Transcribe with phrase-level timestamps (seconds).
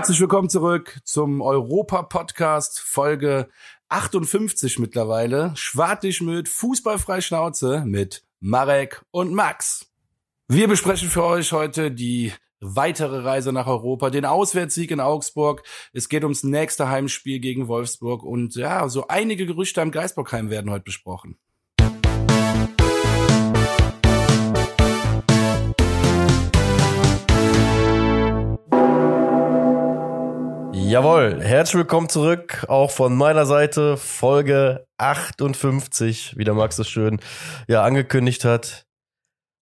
[0.00, 3.50] Herzlich willkommen zurück zum Europa-Podcast, Folge
[3.90, 5.52] 58 mittlerweile.
[5.56, 9.92] Schwartig mit Fußballfrei Schnauze mit Marek und Max.
[10.48, 15.64] Wir besprechen für euch heute die weitere Reise nach Europa, den Auswärtssieg in Augsburg.
[15.92, 20.70] Es geht ums nächste Heimspiel gegen Wolfsburg und ja, so einige Gerüchte am Geisbockheim werden
[20.70, 21.38] heute besprochen.
[30.90, 37.20] Jawohl, herzlich willkommen zurück, auch von meiner Seite, Folge 58, wie der Max es schön
[37.68, 38.88] ja angekündigt hat.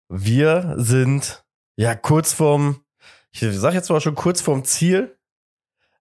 [0.08, 1.44] Wir sind
[1.76, 2.82] ja kurz vorm,
[3.30, 5.18] ich sag jetzt mal schon kurz vorm Ziel.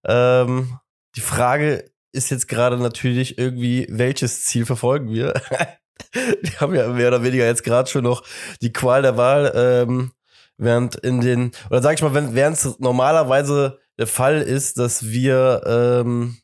[0.06, 0.80] Ähm,
[1.18, 5.34] die Frage ist jetzt gerade natürlich irgendwie, welches Ziel verfolgen wir?
[6.14, 8.24] wir haben ja mehr oder weniger jetzt gerade schon noch
[8.62, 10.14] die Qual der Wahl, ähm,
[10.56, 15.62] während in den, oder sag ich mal, während es normalerweise der Fall ist, dass wir
[15.66, 16.38] ähm,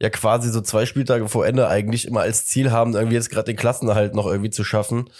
[0.00, 3.46] ja quasi so zwei Spieltage vor Ende eigentlich immer als Ziel haben, irgendwie jetzt gerade
[3.46, 5.10] den Klassenerhalt noch irgendwie zu schaffen,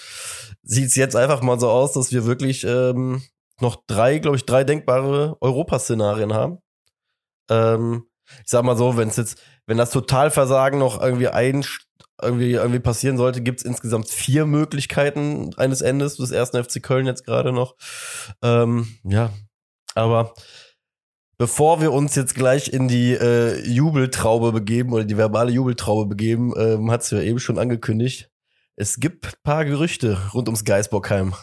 [0.63, 3.21] sieht es jetzt einfach mal so aus, dass wir wirklich ähm,
[3.59, 6.59] noch drei, glaube ich, drei denkbare Europaszenarien haben.
[7.49, 8.05] Ähm,
[8.43, 11.65] ich sag mal so, wenn es jetzt, wenn das Totalversagen noch irgendwie ein
[12.21, 17.07] irgendwie, irgendwie passieren sollte, gibt es insgesamt vier Möglichkeiten eines Endes des ersten FC Köln
[17.07, 17.75] jetzt gerade noch.
[18.43, 19.31] Ähm, ja,
[19.95, 20.33] aber
[21.41, 26.53] bevor wir uns jetzt gleich in die äh, Jubeltraube begeben oder die verbale Jubeltraube begeben,
[26.55, 28.29] ähm, hat es ja eben schon angekündigt.
[28.75, 31.33] Es gibt ein paar Gerüchte rund ums Geisbockheim.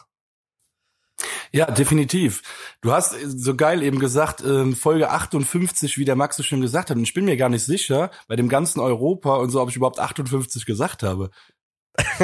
[1.51, 2.43] Ja, definitiv.
[2.81, 6.91] Du hast so geil eben gesagt, ähm, Folge 58, wie der Max so schön gesagt
[6.91, 6.97] hat.
[6.97, 9.75] Und ich bin mir gar nicht sicher, bei dem ganzen Europa und so, ob ich
[9.75, 11.31] überhaupt 58 gesagt habe.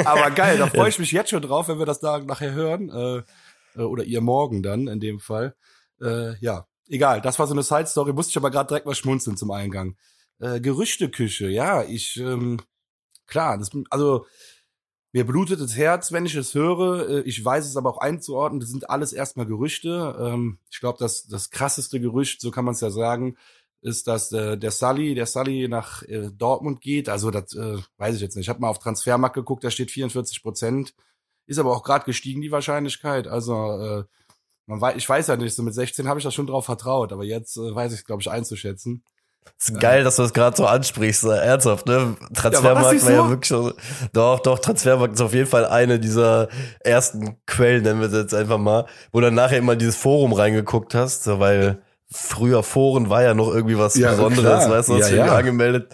[0.05, 2.89] Aber geil, da freue ich mich jetzt schon drauf, wenn wir das da nachher hören.
[2.89, 3.23] Äh,
[3.77, 5.57] äh, oder ihr morgen dann in dem Fall.
[5.99, 9.37] Äh, ja, egal, das war so eine Side-Story, musste ich aber gerade direkt mal schmunzeln
[9.37, 9.95] zum Eingang.
[10.39, 12.61] Äh, Gerüchteküche, ja, ich, ähm,
[13.25, 14.25] klar, das, also
[15.15, 17.07] mir blutet das Herz, wenn ich es höre.
[17.09, 18.59] Äh, ich weiß es aber auch einzuordnen.
[18.59, 20.13] Das sind alles erstmal Gerüchte.
[20.19, 23.37] Ähm, ich glaube, das, das krasseste Gerücht, so kann man es ja sagen,
[23.79, 27.07] ist, dass äh, der Sully, der Sully nach äh, Dortmund geht.
[27.07, 28.47] Also das äh, weiß ich jetzt nicht.
[28.47, 30.93] Ich habe mal auf Transfermarkt geguckt, da steht 44 Prozent.
[31.45, 33.25] Ist aber auch gerade gestiegen, die Wahrscheinlichkeit.
[33.29, 34.03] Also äh,
[34.67, 37.13] man weiß, ich weiß ja nicht, so mit 16 habe ich da schon drauf vertraut,
[37.13, 39.03] aber jetzt äh, weiß ich glaube ich, einzuschätzen.
[39.59, 42.17] Das ist geil, dass du das gerade so ansprichst, äh, ernsthaft, ne?
[42.33, 43.73] Transfermarkt ja, war, ja wirklich schon,
[44.11, 46.49] doch, doch, Transfermarkt ist auf jeden Fall eine dieser
[46.79, 50.95] ersten Quellen, nennen wir es jetzt einfach mal, wo dann nachher immer dieses Forum reingeguckt
[50.95, 54.71] hast, weil früher Foren war ja noch irgendwie was ja, Besonderes, klar.
[54.71, 55.35] weißt du, hast ja, ja.
[55.35, 55.93] angemeldet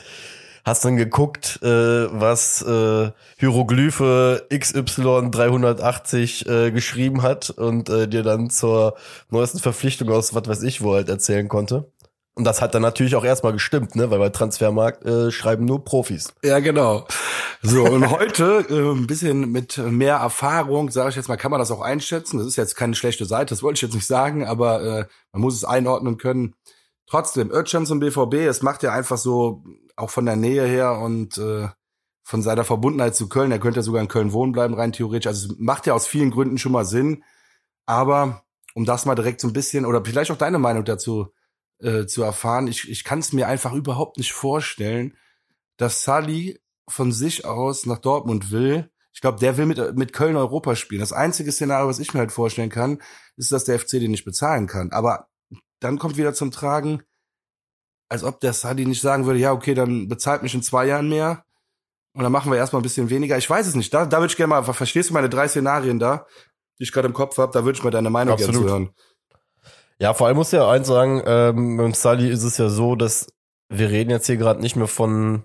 [0.63, 8.23] hast dann geguckt, äh, was äh, Hieroglyphe XY 380 äh, geschrieben hat und äh, dir
[8.23, 8.95] dann zur
[9.29, 11.91] neuesten Verpflichtung aus was weiß ich wo halt erzählen konnte.
[12.33, 14.09] Und das hat dann natürlich auch erstmal gestimmt, ne?
[14.09, 16.33] Weil bei Transfermarkt äh, schreiben nur Profis.
[16.43, 17.05] Ja, genau.
[17.61, 21.59] So, und heute äh, ein bisschen mit mehr Erfahrung, sage ich jetzt mal, kann man
[21.59, 22.37] das auch einschätzen.
[22.37, 25.41] Das ist jetzt keine schlechte Seite, das wollte ich jetzt nicht sagen, aber äh, man
[25.41, 26.55] muss es einordnen können.
[27.05, 29.63] Trotzdem, Özcan zum BVB, es macht ja einfach so,
[30.01, 31.67] auch von der Nähe her und äh,
[32.23, 35.27] von seiner Verbundenheit zu Köln, er könnte ja sogar in Köln wohnen bleiben, rein theoretisch.
[35.27, 37.23] Also macht ja aus vielen Gründen schon mal Sinn.
[37.85, 41.33] Aber um das mal direkt so ein bisschen, oder vielleicht auch deine Meinung dazu
[41.79, 45.17] äh, zu erfahren, ich, ich kann es mir einfach überhaupt nicht vorstellen,
[45.77, 48.89] dass Sully von sich aus nach Dortmund will.
[49.13, 51.01] Ich glaube, der will mit, mit Köln Europa spielen.
[51.01, 53.01] Das einzige Szenario, was ich mir halt vorstellen kann,
[53.35, 54.91] ist, dass der FC den nicht bezahlen kann.
[54.91, 55.27] Aber
[55.79, 57.03] dann kommt wieder zum Tragen,
[58.11, 61.07] als ob der Sadi nicht sagen würde, ja, okay, dann bezahlt mich in zwei Jahren
[61.07, 61.45] mehr
[62.13, 63.37] und dann machen wir erstmal ein bisschen weniger.
[63.37, 63.93] Ich weiß es nicht.
[63.93, 66.25] Da, da würde ich gerne mal, verstehst du meine drei Szenarien da,
[66.77, 67.53] die ich gerade im Kopf habe?
[67.53, 68.89] Da würde ich mal deine Meinung gerne hören.
[69.97, 73.27] Ja, vor allem muss ja eins sagen, ähm, beim Sully ist es ja so, dass
[73.69, 75.43] wir reden jetzt hier gerade nicht mehr von,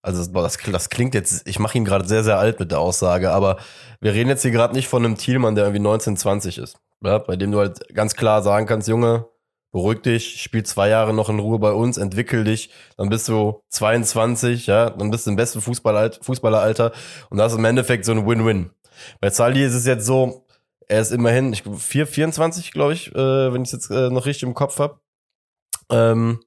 [0.00, 3.32] also das, das klingt jetzt, ich mache ihn gerade sehr, sehr alt mit der Aussage,
[3.32, 3.58] aber
[4.00, 6.76] wir reden jetzt hier gerade nicht von einem Thielmann, der irgendwie 19, 20 ist.
[7.02, 9.26] Ja, bei dem du halt ganz klar sagen kannst, Junge,
[9.72, 13.62] beruhig dich, spiel zwei Jahre noch in Ruhe bei uns, entwickel dich, dann bist du
[13.68, 16.92] 22, ja, dann bist du im besten Fußballeralter,
[17.30, 18.70] und das ist im Endeffekt so ein Win-Win.
[19.20, 20.46] Bei Sali ist es jetzt so,
[20.88, 24.26] er ist immerhin, ich 4, 24, glaube ich, äh, wenn ich es jetzt äh, noch
[24.26, 25.00] richtig im Kopf habe.
[25.90, 26.40] Ähm,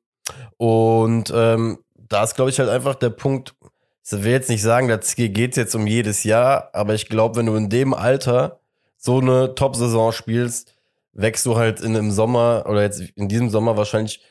[0.57, 3.55] und ähm, da ist, glaube ich, halt einfach der Punkt,
[4.03, 7.45] ich will jetzt nicht sagen, da geht jetzt um jedes Jahr, aber ich glaube, wenn
[7.45, 8.59] du in dem Alter
[8.97, 10.75] so eine Top-Saison spielst,
[11.13, 14.21] wächst du halt in einem Sommer oder jetzt in diesem Sommer wahrscheinlich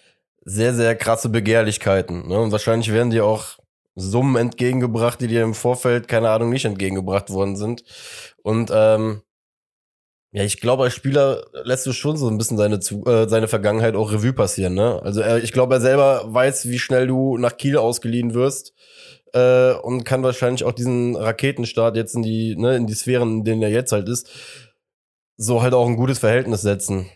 [0.44, 2.28] sehr, sehr krasse Begehrlichkeiten.
[2.28, 2.38] Ne?
[2.40, 3.58] Und wahrscheinlich werden dir auch
[3.96, 7.84] Summen entgegengebracht, die dir im Vorfeld, keine Ahnung, nicht entgegengebracht worden sind.
[8.42, 9.22] Und ähm,
[10.32, 13.96] Ja, ich glaube, als Spieler lässt du schon so ein bisschen seine, äh, seine Vergangenheit
[13.96, 14.74] auch Revue passieren.
[14.74, 15.00] Ne?
[15.02, 18.72] Also er, ich glaube, er selber weiß, wie schnell du nach Kiel ausgeliehen wirst
[19.32, 23.44] äh, und kann wahrscheinlich auch diesen Raketenstart jetzt in die, ne, in die Sphären, in
[23.44, 24.30] denen er jetzt halt ist,
[25.40, 27.06] so halt auch ein gutes Verhältnis setzen.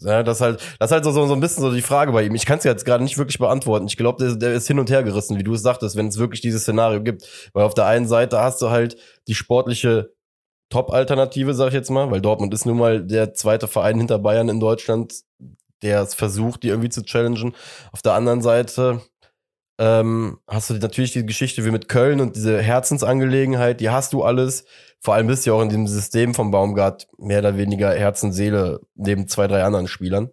[0.00, 2.22] Ja, das halt, das ist halt so, so, so ein bisschen so die Frage bei
[2.22, 2.36] ihm.
[2.36, 3.88] Ich kann es jetzt gerade nicht wirklich beantworten.
[3.88, 6.18] Ich glaube, der, der ist hin und her gerissen, wie du es sagtest, wenn es
[6.18, 7.50] wirklich dieses Szenario gibt.
[7.52, 8.96] Weil auf der einen Seite hast du halt
[9.26, 10.12] die sportliche
[10.70, 14.48] Top-Alternative, sag ich jetzt mal, weil Dortmund ist nun mal der zweite Verein hinter Bayern
[14.48, 15.14] in Deutschland,
[15.82, 17.56] der es versucht, die irgendwie zu challengen.
[17.90, 19.00] Auf der anderen Seite
[19.78, 24.22] ähm, hast du natürlich die Geschichte wie mit Köln und diese Herzensangelegenheit, die hast du
[24.24, 24.64] alles.
[25.00, 28.22] Vor allem bist du ja auch in dem System vom Baumgart mehr oder weniger Herz
[28.22, 30.30] neben zwei, drei anderen Spielern.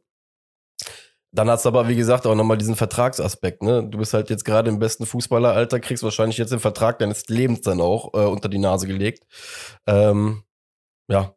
[1.32, 3.62] Dann hast du aber, wie gesagt, auch nochmal diesen Vertragsaspekt.
[3.62, 3.88] Ne?
[3.88, 7.62] Du bist halt jetzt gerade im besten Fußballeralter, kriegst wahrscheinlich jetzt den Vertrag deines Lebens
[7.62, 9.26] dann auch äh, unter die Nase gelegt.
[9.86, 10.44] Ähm,
[11.10, 11.36] ja,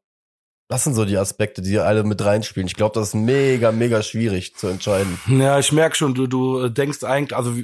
[0.68, 2.68] das sind so die Aspekte, die alle mit reinspielen.
[2.68, 5.18] Ich glaube, das ist mega, mega schwierig zu entscheiden.
[5.26, 7.54] Ja, ich merk schon, du, du denkst eigentlich, also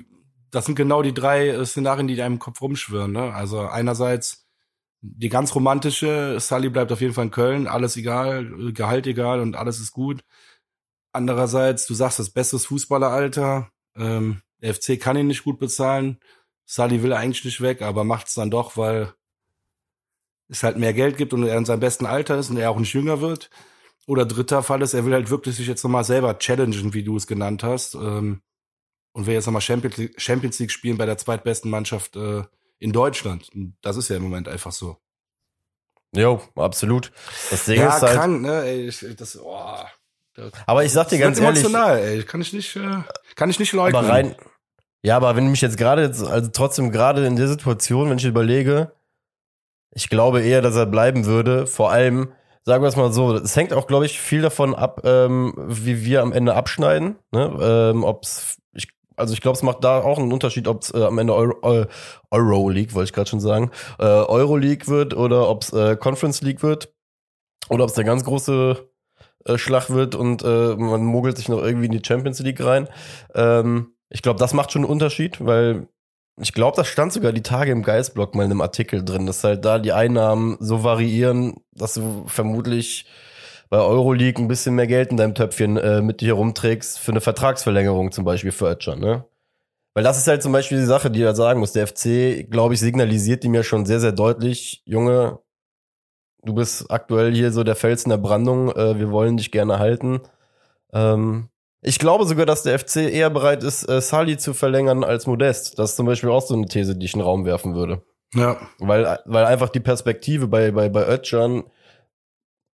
[0.55, 3.13] das sind genau die drei äh, Szenarien, die deinem Kopf rumschwirren.
[3.13, 3.35] Ne?
[3.35, 4.47] Also einerseits
[5.01, 9.55] die ganz romantische, Sully bleibt auf jeden Fall in Köln, alles egal, Gehalt egal und
[9.55, 10.25] alles ist gut.
[11.13, 13.71] Andererseits, du sagst, das bestes Fußballeralter.
[13.97, 16.19] Ähm, der FC kann ihn nicht gut bezahlen.
[16.65, 19.13] Sully will eigentlich nicht weg, aber macht es dann doch, weil
[20.49, 22.79] es halt mehr Geld gibt und er in seinem besten Alter ist und er auch
[22.79, 23.51] nicht jünger wird.
[24.07, 27.17] Oder dritter Fall ist, er will halt wirklich sich jetzt nochmal selber challengen, wie du
[27.17, 27.95] es genannt hast.
[27.95, 28.41] Ähm,
[29.15, 32.43] und will jetzt nochmal Champions League, spielen bei der zweitbesten Mannschaft äh,
[32.79, 33.51] in Deutschland.
[33.81, 34.99] Das ist ja im Moment einfach so.
[36.15, 37.11] Jo, absolut.
[37.51, 38.65] Das Ding ja, ist halt, krank, ne?
[38.65, 39.85] Ey, das, oh,
[40.67, 42.23] aber ich sag dir ganz ehrlich, emotional, ey.
[42.25, 43.03] Kann ich nicht, äh,
[43.37, 43.97] kann ich nicht leugnen.
[43.97, 44.35] Aber rein,
[45.03, 48.25] ja, aber wenn ich mich jetzt gerade also trotzdem gerade in der Situation, wenn ich
[48.25, 48.93] überlege,
[49.93, 51.67] ich glaube eher, dass er bleiben würde.
[51.67, 52.33] Vor allem,
[52.63, 56.05] sagen wir es mal so, es hängt auch, glaube ich, viel davon ab, ähm, wie
[56.05, 57.17] wir am Ende abschneiden.
[57.31, 57.93] Ne?
[57.93, 61.03] Ähm, ob's, ich, also ich glaube, es macht da auch einen Unterschied, ob es äh,
[61.05, 61.87] am Ende Euro, äh,
[62.31, 65.97] Euro League, wollte ich gerade schon sagen, äh, Euro League wird oder ob es äh,
[65.97, 66.93] Conference League wird
[67.69, 68.89] oder ob es der ganz große
[69.47, 72.89] äh, Schlag wird und äh, man mogelt sich noch irgendwie in die Champions League rein.
[73.35, 75.89] Ähm, ich glaube, das macht schon einen Unterschied, weil
[76.41, 79.45] ich glaube, das stand sogar die Tage im Geistblock mal in einem Artikel drin, dass
[79.45, 83.07] halt da die Einnahmen so variieren, dass du vermutlich
[83.75, 87.21] bei Euroleague ein bisschen mehr Geld in deinem Töpfchen äh, mit dir rumträgst für eine
[87.21, 89.25] Vertragsverlängerung zum Beispiel für Ötcher, ne?
[89.95, 91.73] Weil das ist halt zum Beispiel die Sache, die er sagen muss.
[91.73, 95.41] Der FC, glaube ich, signalisiert ihm ja schon sehr, sehr deutlich, Junge,
[96.45, 99.81] du bist aktuell hier so der Fels in der Brandung, äh, wir wollen dich gerne
[99.81, 100.21] halten.
[100.93, 101.49] Ähm,
[101.81, 105.81] ich glaube sogar, dass der FC eher bereit ist, äh, Sali zu verlängern als Modest.
[105.81, 108.03] Das ist zum Beispiel auch so eine These, die ich in den Raum werfen würde.
[108.35, 108.57] Ja.
[108.79, 111.65] Weil, weil einfach die Perspektive bei, bei, bei Özcan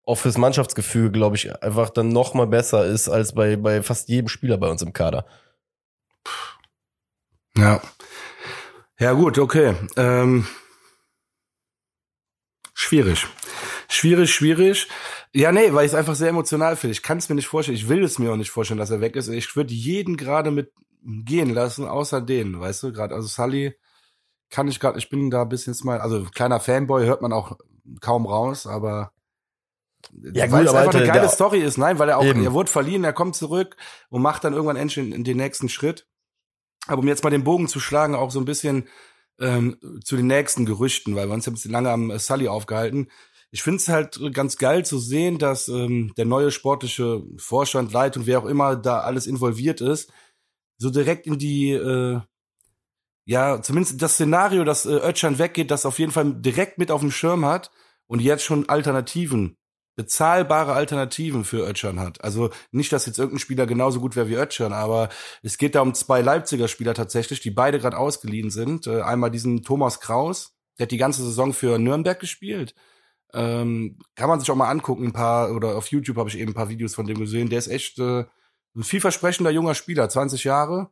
[0.09, 4.09] auch fürs Mannschaftsgefühl, glaube ich, einfach dann noch mal besser ist als bei, bei fast
[4.09, 5.27] jedem Spieler bei uns im Kader.
[7.55, 7.79] Ja.
[8.97, 9.75] Ja, gut, okay.
[9.97, 10.47] Ähm,
[12.73, 13.27] schwierig.
[13.87, 14.87] Schwierig, schwierig.
[15.31, 16.93] Ja, nee, weil ich es einfach sehr emotional finde.
[16.93, 17.77] Ich kann es mir nicht vorstellen.
[17.77, 19.27] Ich will es mir auch nicht vorstellen, dass er weg ist.
[19.27, 20.73] Ich würde jeden gerade mit
[21.03, 23.13] gehen lassen, außer den, weißt du, gerade.
[23.13, 23.75] Also Sully
[24.49, 27.57] kann ich gerade, ich bin da ein bisschen mal, also kleiner Fanboy hört man auch
[28.01, 29.11] kaum raus, aber
[30.11, 32.43] ja, weil gut, es einfach eine geile Story ist, nein, weil er auch, eben.
[32.43, 33.75] er wurde verliehen, er kommt zurück
[34.09, 36.07] und macht dann irgendwann endlich den nächsten Schritt.
[36.87, 38.87] Aber um jetzt mal den Bogen zu schlagen, auch so ein bisschen
[39.39, 43.09] ähm, zu den nächsten Gerüchten, weil wir uns ja ein bisschen lange am Sully aufgehalten
[43.51, 48.25] ich finde es halt ganz geil zu sehen, dass ähm, der neue sportliche Vorstand, Leitung,
[48.25, 50.11] wer auch immer da alles involviert ist,
[50.77, 52.21] so direkt in die, äh,
[53.25, 57.01] ja, zumindest das Szenario, dass äh, Ötchan weggeht, das auf jeden Fall direkt mit auf
[57.01, 57.71] dem Schirm hat
[58.07, 59.57] und jetzt schon Alternativen,
[59.99, 62.23] bezahlbare Alternativen für Ötchan hat.
[62.23, 65.09] Also nicht, dass jetzt irgendein Spieler genauso gut wäre wie Ötchan, aber
[65.43, 68.87] es geht da um zwei Leipziger Spieler tatsächlich, die beide gerade ausgeliehen sind.
[68.87, 72.73] Äh, einmal diesen Thomas Kraus, der hat die ganze Saison für Nürnberg gespielt
[73.33, 76.51] ähm, kann man sich auch mal angucken, ein paar, oder auf YouTube habe ich eben
[76.51, 77.49] ein paar Videos von dem gesehen.
[77.49, 78.25] Der ist echt äh,
[78.75, 80.89] ein vielversprechender junger Spieler, 20 Jahre.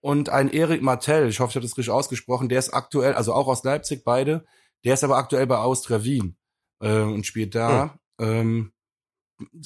[0.00, 3.32] Und ein Erik Martell, ich hoffe, ich habe das richtig ausgesprochen, der ist aktuell, also
[3.32, 4.44] auch aus Leipzig beide,
[4.84, 6.36] der ist aber aktuell bei Austria Wien
[6.80, 7.82] äh, und spielt da.
[7.82, 7.90] Hm.
[8.22, 8.72] Ähm,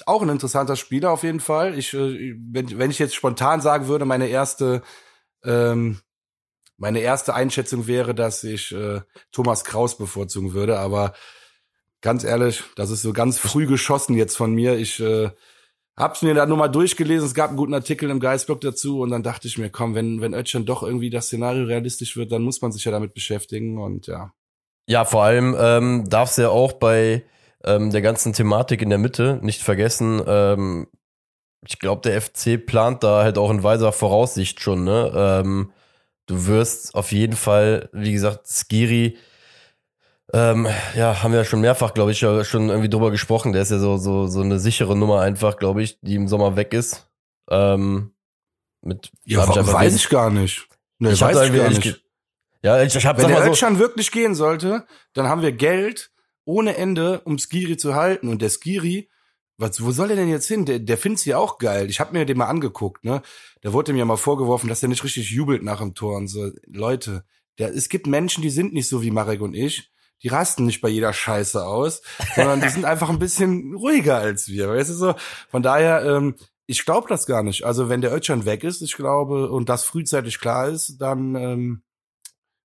[0.07, 1.79] auch ein interessanter Spieler auf jeden Fall.
[1.79, 4.83] Ich, äh, wenn, wenn ich jetzt spontan sagen würde, meine erste,
[5.45, 6.01] ähm,
[6.79, 9.01] meine erste Einschätzung wäre, dass ich äh,
[9.33, 11.15] Thomas Kraus bevorzugen würde, aber
[12.01, 14.77] ganz ehrlich, das ist so ganz früh geschossen jetzt von mir.
[14.77, 15.31] Ich äh,
[15.97, 17.27] hab's mir dann nur mal durchgelesen.
[17.27, 20.21] Es gab einen guten Artikel im Geistblog dazu und dann dachte ich mir, komm, wenn
[20.21, 23.79] wenn Özcan doch irgendwie das Szenario realistisch wird, dann muss man sich ja damit beschäftigen
[23.79, 24.33] und ja.
[24.89, 27.25] Ja, vor allem ähm, darf es ja auch bei
[27.65, 29.39] ähm, der ganzen Thematik in der Mitte.
[29.43, 30.87] Nicht vergessen, ähm,
[31.67, 35.13] ich glaube, der FC plant da halt auch in weiser Voraussicht schon, ne?
[35.15, 35.73] Ähm,
[36.27, 39.17] du wirst auf jeden Fall, wie gesagt, Skiri,
[40.33, 43.53] ähm, ja, haben wir ja schon mehrfach, glaube ich, schon irgendwie drüber gesprochen.
[43.53, 46.57] Der ist ja so, so, so eine sichere Nummer einfach, glaube ich, die im Sommer
[46.57, 47.09] weg ist.
[47.49, 48.13] Ähm,
[48.83, 50.69] mit, Ja, hab ich weiß wenig- ich gar nicht.
[50.99, 52.03] Nee, Ich hab weiß ich gar nicht.
[52.63, 56.11] Ja, ich, ich habe Wenn der mal so, wirklich gehen sollte, dann haben wir Geld
[56.47, 58.29] ohne Ende, um Skiri zu halten.
[58.29, 59.11] Und der Skiri,
[59.59, 60.65] was, wo soll der denn jetzt hin?
[60.65, 61.91] Der, der find's ja auch geil.
[61.91, 63.21] Ich habe mir den mal angeguckt, ne?
[63.61, 66.51] Da wurde mir mal vorgeworfen, dass der nicht richtig jubelt nach dem Tor und so.
[66.67, 67.25] Leute,
[67.59, 69.91] der, es gibt Menschen, die sind nicht so wie Marek und ich.
[70.23, 72.01] Die rasten nicht bei jeder Scheiße aus,
[72.37, 74.69] sondern die sind einfach ein bisschen ruhiger als wir.
[74.69, 75.15] Weißt du so?
[75.51, 76.37] Von daher, ähm,
[76.67, 77.65] ich glaube das gar nicht.
[77.65, 81.83] Also wenn der Özcan weg ist, ich glaube, und das frühzeitig klar ist, dann ähm,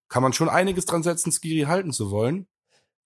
[0.08, 2.48] kann man schon einiges dran setzen, Skiri halten zu wollen.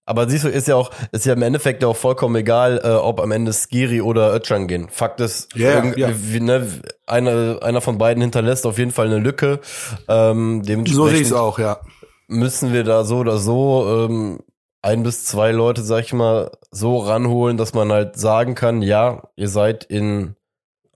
[0.06, 3.20] Aber siehst du, ist ja auch, ist ja im Endeffekt auch vollkommen egal, äh, ob
[3.20, 4.88] am Ende Skiri oder Özcan gehen.
[4.90, 6.10] Fakt ist, Ja, irgend- ja.
[6.14, 6.68] Wie, ne,
[7.08, 9.60] einer, einer von beiden hinterlässt auf jeden Fall eine Lücke.
[10.08, 11.80] Ähm, So sehe ich dementsprechend es auch, ja.
[12.28, 14.40] müssen wir da so oder so ähm,
[14.82, 19.24] ein bis zwei Leute, sag ich mal, so ranholen, dass man halt sagen kann, ja,
[19.36, 20.36] ihr seid in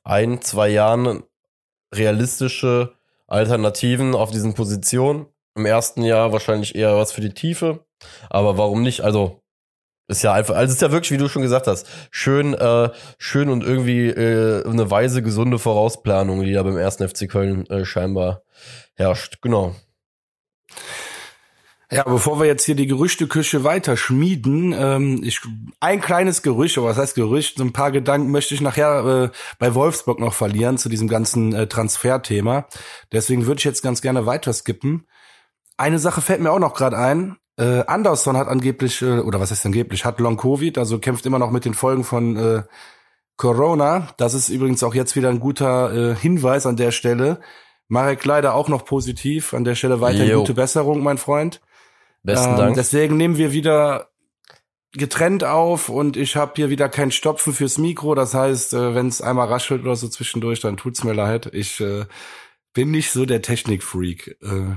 [0.04, 1.24] ein, zwei Jahren
[1.94, 2.94] realistische
[3.28, 5.26] Alternativen auf diesen Positionen.
[5.56, 7.80] Im ersten Jahr wahrscheinlich eher was für die Tiefe,
[8.30, 9.02] aber warum nicht?
[9.02, 9.42] Also
[10.08, 12.90] ist ja einfach, also ist ja wirklich, wie du schon gesagt hast, schön, äh,
[13.20, 17.86] schön und irgendwie äh, eine weise, gesunde Vorausplanung, die da beim ersten FC Köln äh,
[17.86, 18.42] scheinbar
[18.96, 19.42] herrscht.
[19.42, 19.76] Genau.
[21.92, 25.42] Ja, bevor wir jetzt hier die Gerüchteküche weiter schmieden, ähm, ich,
[25.80, 29.38] ein kleines Gerücht, oder was heißt Gerücht, so ein paar Gedanken möchte ich nachher äh,
[29.58, 32.68] bei Wolfsburg noch verlieren zu diesem ganzen äh, Transferthema.
[33.12, 35.08] Deswegen würde ich jetzt ganz gerne weiter skippen.
[35.78, 37.38] Eine Sache fällt mir auch noch gerade ein.
[37.60, 41.52] Äh, Anderson hat angeblich, äh, oder was heißt angeblich, hat Long-Covid, also kämpft immer noch
[41.52, 42.64] mit den Folgen von äh,
[43.36, 44.08] Corona.
[44.18, 47.42] Das ist übrigens auch jetzt wieder ein guter äh, Hinweis an der Stelle.
[47.90, 49.54] Marek leider auch noch positiv.
[49.54, 50.40] An der Stelle weiterhin Jo.
[50.40, 51.60] gute Besserung, mein Freund.
[52.24, 52.76] Besten Ähm, Dank.
[52.76, 54.10] Deswegen nehmen wir wieder
[54.94, 58.16] getrennt auf und ich habe hier wieder kein Stopfen fürs Mikro.
[58.16, 61.50] Das heißt, äh, wenn es einmal raschelt oder so zwischendurch, dann tut's mir leid.
[61.54, 62.06] Ich äh,
[62.74, 64.38] bin nicht so der Technikfreak.
[64.42, 64.76] Äh,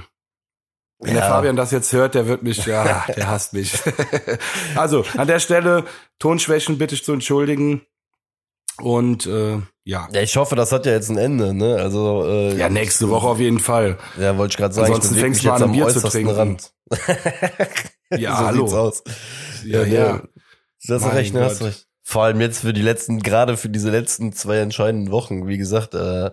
[1.02, 1.28] wenn der Ja.
[1.28, 3.72] Fabian das jetzt hört, der wird mich, ja, der hasst mich.
[4.76, 5.84] also an der Stelle
[6.18, 7.82] Tonschwächen bitte ich zu entschuldigen.
[8.80, 10.08] Und äh, ja.
[10.12, 11.76] Ja, ich hoffe, das hat ja jetzt ein Ende, ne?
[11.76, 13.98] Also, äh, Ja, nächste Woche auf jeden Fall.
[14.18, 16.30] Ja, wollte ich gerade sagen, Ansonsten fängst du jetzt an, am Bier zu trinken.
[16.34, 16.72] Rand.
[18.14, 18.66] Ja, so hallo.
[18.66, 19.02] sieht's aus.
[19.64, 20.22] Ja, ja.
[20.86, 21.86] Du hast Mein recht, ne, hast recht.
[22.02, 25.94] Vor allem jetzt für die letzten, gerade für diese letzten zwei entscheidenden Wochen, wie gesagt,
[25.94, 26.30] äh,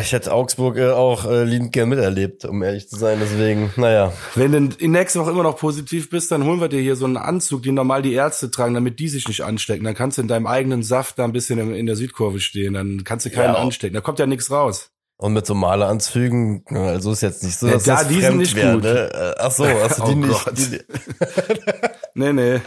[0.00, 3.18] ich hätte Augsburg äh, auch äh, liebend gern miterlebt, um ehrlich zu sein.
[3.20, 4.12] Deswegen, naja.
[4.34, 7.04] Wenn du in nächste Woche immer noch positiv bist, dann holen wir dir hier so
[7.04, 9.84] einen Anzug, den normal die Ärzte tragen, damit die sich nicht anstecken.
[9.84, 12.72] Dann kannst du in deinem eigenen Saft da ein bisschen in, der Südkurve stehen.
[12.74, 13.60] Dann kannst du keinen Ja.
[13.60, 13.92] anstecken.
[13.94, 14.90] Da kommt ja nichts raus.
[15.18, 18.20] Und mit so Maleranzügen, ja, also ist jetzt nicht so, Ja, dass da, das die
[18.20, 18.82] sind nicht wär, gut.
[18.82, 19.10] Ne?
[19.12, 20.44] Äh, Ach so, hast du die Oh nicht?
[20.44, 20.54] Gott.
[20.58, 20.80] Die,
[22.14, 22.60] Nee, nee,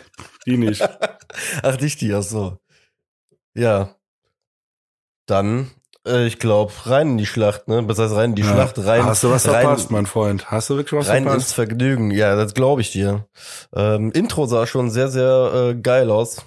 [0.46, 0.82] die nicht.
[1.64, 2.58] Ach, nicht die, ach so.
[3.56, 3.96] Ja.
[5.28, 7.84] Dann, äh, ich glaube, rein in die Schlacht, ne?
[7.86, 8.54] Das heißt, rein in die Ja.
[8.54, 10.50] Schlacht, rein, Hast du was rein, verpasst, mein Freund?
[10.50, 11.54] Hast du wirklich was rein ins verpasst?
[11.56, 12.12] Vergnügen.
[12.12, 13.26] Ja, das glaube ich dir.
[13.76, 16.46] Ähm, Intro sah schon sehr, sehr äh, geil aus.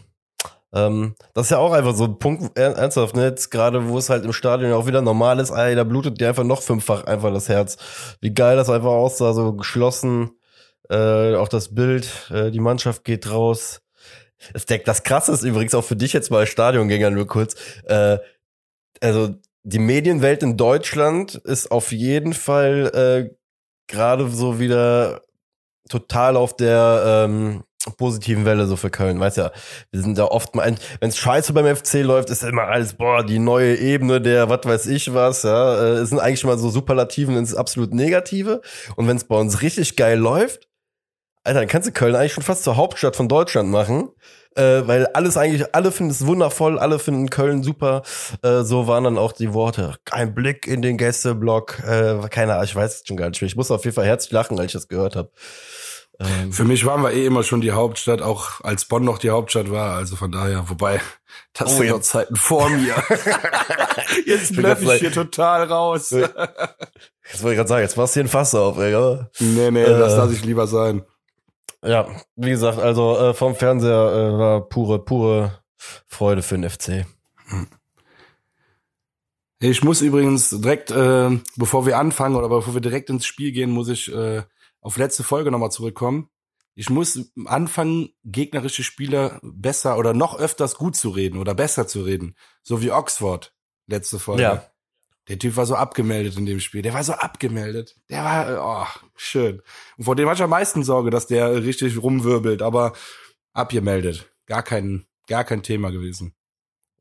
[0.75, 3.25] Ähm, das ist ja auch einfach so ein Punkt, er- ernsthaft, ne?
[3.27, 6.29] Jetzt gerade, wo es halt im Stadion auch wieder normal ist, ey, da blutet dir
[6.31, 7.77] einfach noch fünffach einfach das Herz.
[8.23, 10.31] Wie geil das einfach aussah, so geschlossen.
[10.91, 13.83] Äh, auch das Bild, äh, die Mannschaft geht raus.
[14.55, 17.55] Das, das Krasse ist übrigens auch für dich jetzt mal als Stadiongänger nur kurz.
[17.85, 18.19] Äh,
[19.03, 23.35] also die Medienwelt in Deutschland ist auf jeden Fall äh,
[23.89, 25.23] gerade so wieder
[25.89, 27.65] total auf der ähm,
[27.97, 29.21] positiven Welle so für Köln.
[29.21, 29.51] Weißt ja,
[29.91, 33.25] wir sind da oft mal, wenn es scheiße beim FC läuft, ist immer alles, boah,
[33.25, 35.75] die neue Ebene der, was weiß ich was, ja.
[35.83, 38.61] Äh, Es sind eigentlich mal so Superlativen ins absolut Negative.
[38.97, 40.69] Und wenn es bei uns richtig geil läuft,
[41.45, 44.11] Alter, dann kannst du Köln eigentlich schon fast zur Hauptstadt von Deutschland machen.
[44.55, 48.03] Äh, weil alles eigentlich, alle finden es wundervoll, alle finden Köln super.
[48.43, 49.97] Äh, so waren dann auch die Worte.
[50.11, 51.79] Ein Blick in den Gästeblock.
[51.87, 53.47] Äh, keine Ahnung, ich weiß es schon gar nicht mehr.
[53.47, 55.31] Ich muss auf jeden Fall herzlich lachen, als ich das gehört habe.
[56.21, 59.31] Ähm, Für mich waren wir eh immer schon die Hauptstadt, auch als Bonn noch die
[59.31, 59.97] Hauptstadt war.
[59.97, 61.01] Also von daher, wobei,
[61.55, 61.93] das Oh, sind ja.
[61.95, 62.95] noch Zeiten vor mir.
[64.27, 66.11] Jetzt blöff ich hier total raus.
[66.11, 69.71] Jetzt wollte ich gerade sagen, jetzt machst du hier ein Fass auf, ey, aber Nee,
[69.71, 69.99] nee, Äh.
[69.99, 71.03] das lasse ich lieber sein.
[71.85, 75.63] Ja, wie gesagt, also äh, vom Fernseher äh, war pure, pure
[76.07, 77.07] Freude für den FC.
[79.59, 83.71] Ich muss übrigens direkt, äh, bevor wir anfangen oder bevor wir direkt ins Spiel gehen,
[83.71, 84.43] muss ich äh,
[84.81, 86.29] auf letzte Folge nochmal zurückkommen.
[86.75, 92.03] ich muss anfangen, gegnerische Spieler besser oder noch öfters gut zu reden oder besser zu
[92.03, 92.35] reden.
[92.63, 93.55] So wie Oxford,
[93.87, 94.43] letzte Folge.
[94.43, 94.72] Ja.
[95.29, 96.83] Der Typ war so abgemeldet in dem Spiel.
[96.83, 97.97] Der war so abgemeldet.
[98.11, 99.63] Der war, oh, schön.
[99.97, 102.93] Und vor dem hatte ich am meisten Sorge, dass der richtig rumwirbelt, aber
[103.53, 104.33] abgemeldet.
[104.47, 106.35] Gar kein, gar kein Thema gewesen.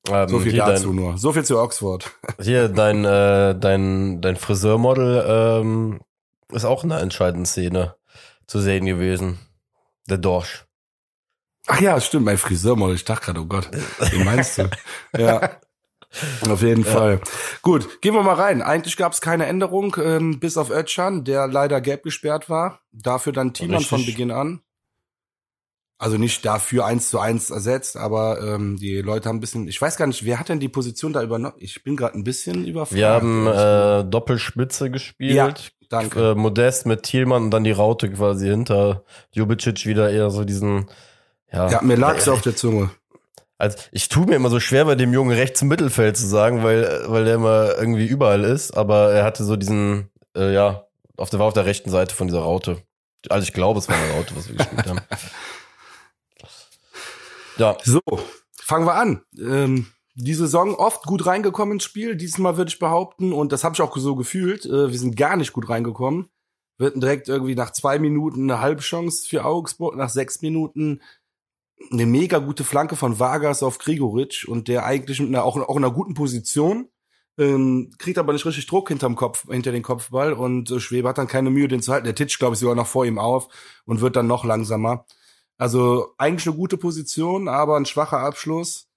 [0.09, 1.17] Ähm, so viel dazu dein, nur.
[1.17, 2.11] So viel zu Oxford.
[2.41, 6.01] Hier, dein, äh, dein, dein Friseurmodel ähm,
[6.51, 7.95] ist auch in der entscheidenden Szene
[8.45, 9.39] zu sehen gewesen.
[10.09, 10.65] Der Dorsch.
[11.67, 12.95] Ach ja, stimmt, mein Friseurmodel.
[12.95, 13.69] Ich dachte gerade, oh Gott,
[14.11, 14.69] wie meinst du?
[15.17, 15.57] ja.
[16.50, 16.91] Auf jeden ja.
[16.91, 17.22] Fall.
[17.62, 18.62] Gut, gehen wir mal rein.
[18.62, 22.82] Eigentlich gab es keine Änderung, ähm, bis auf Özcan, der leider gelb gesperrt war.
[22.91, 24.62] Dafür dann Thiemann von Beginn an.
[25.98, 29.80] Also nicht dafür eins zu eins ersetzt, aber ähm, die Leute haben ein bisschen, ich
[29.80, 31.53] weiß gar nicht, wer hat denn die Position da übernommen?
[31.60, 32.96] Ich bin gerade ein bisschen überfragt.
[32.96, 35.36] Wir haben äh, Doppelspitze gespielt.
[35.36, 35.53] Ja,
[35.89, 36.32] danke.
[36.32, 40.89] Äh, Modest mit Thielmann und dann die Raute quasi hinter Jubicic wieder eher so diesen,
[41.53, 41.70] ja.
[41.70, 42.89] Ja, mir lag's äh, auf der Zunge.
[43.62, 46.63] Also ich tue mir immer so schwer, bei dem Jungen rechts im Mittelfeld zu sagen,
[46.63, 51.30] weil, weil der immer irgendwie überall ist, aber er hatte so diesen, äh, ja, auf
[51.30, 52.82] der war auf der rechten Seite von dieser Raute.
[53.30, 55.01] Also ich glaube, es war eine Raute, was wir gespielt haben.
[57.58, 57.77] Ja.
[57.84, 58.00] So,
[58.56, 59.22] fangen wir an.
[59.38, 62.15] Ähm, die Saison oft gut reingekommen ins Spiel.
[62.15, 65.36] Diesmal würde ich behaupten, und das habe ich auch so gefühlt, äh, wir sind gar
[65.36, 66.30] nicht gut reingekommen.
[66.80, 71.01] Wir hatten direkt irgendwie nach zwei Minuten eine Halbchance für Augsburg, nach sechs Minuten
[71.91, 75.77] eine mega gute Flanke von Vargas auf Grigoric und der eigentlich mit einer, auch, auch
[75.77, 76.89] in einer guten Position
[77.38, 81.17] ähm, kriegt aber nicht richtig Druck hinterm Kopf, hinter den Kopfball und äh, Schwebe hat
[81.17, 82.05] dann keine Mühe, den zu halten.
[82.05, 83.47] Der Titsch, glaube ich, sogar noch vor ihm auf
[83.85, 85.05] und wird dann noch langsamer.
[85.57, 88.88] Also eigentlich eine gute Position, aber ein schwacher Abschluss.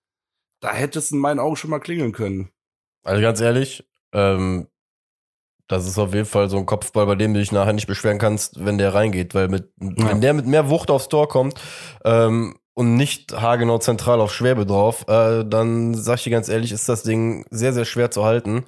[0.61, 2.51] Da hätte es in meinen Augen schon mal klingeln können.
[3.03, 4.69] Also ganz ehrlich, ähm,
[5.69, 8.19] das ist auf jeden Fall so ein Kopfball, bei dem du dich nachher nicht beschweren
[8.19, 10.09] kannst, wenn der reingeht, weil mit, ja.
[10.09, 11.61] wenn der mit mehr Wucht aufs Tor kommt
[12.05, 16.73] ähm, und nicht haargenau zentral auf Schwäbe drauf, äh, dann sag ich dir ganz ehrlich,
[16.73, 18.67] ist das Ding sehr, sehr schwer zu halten.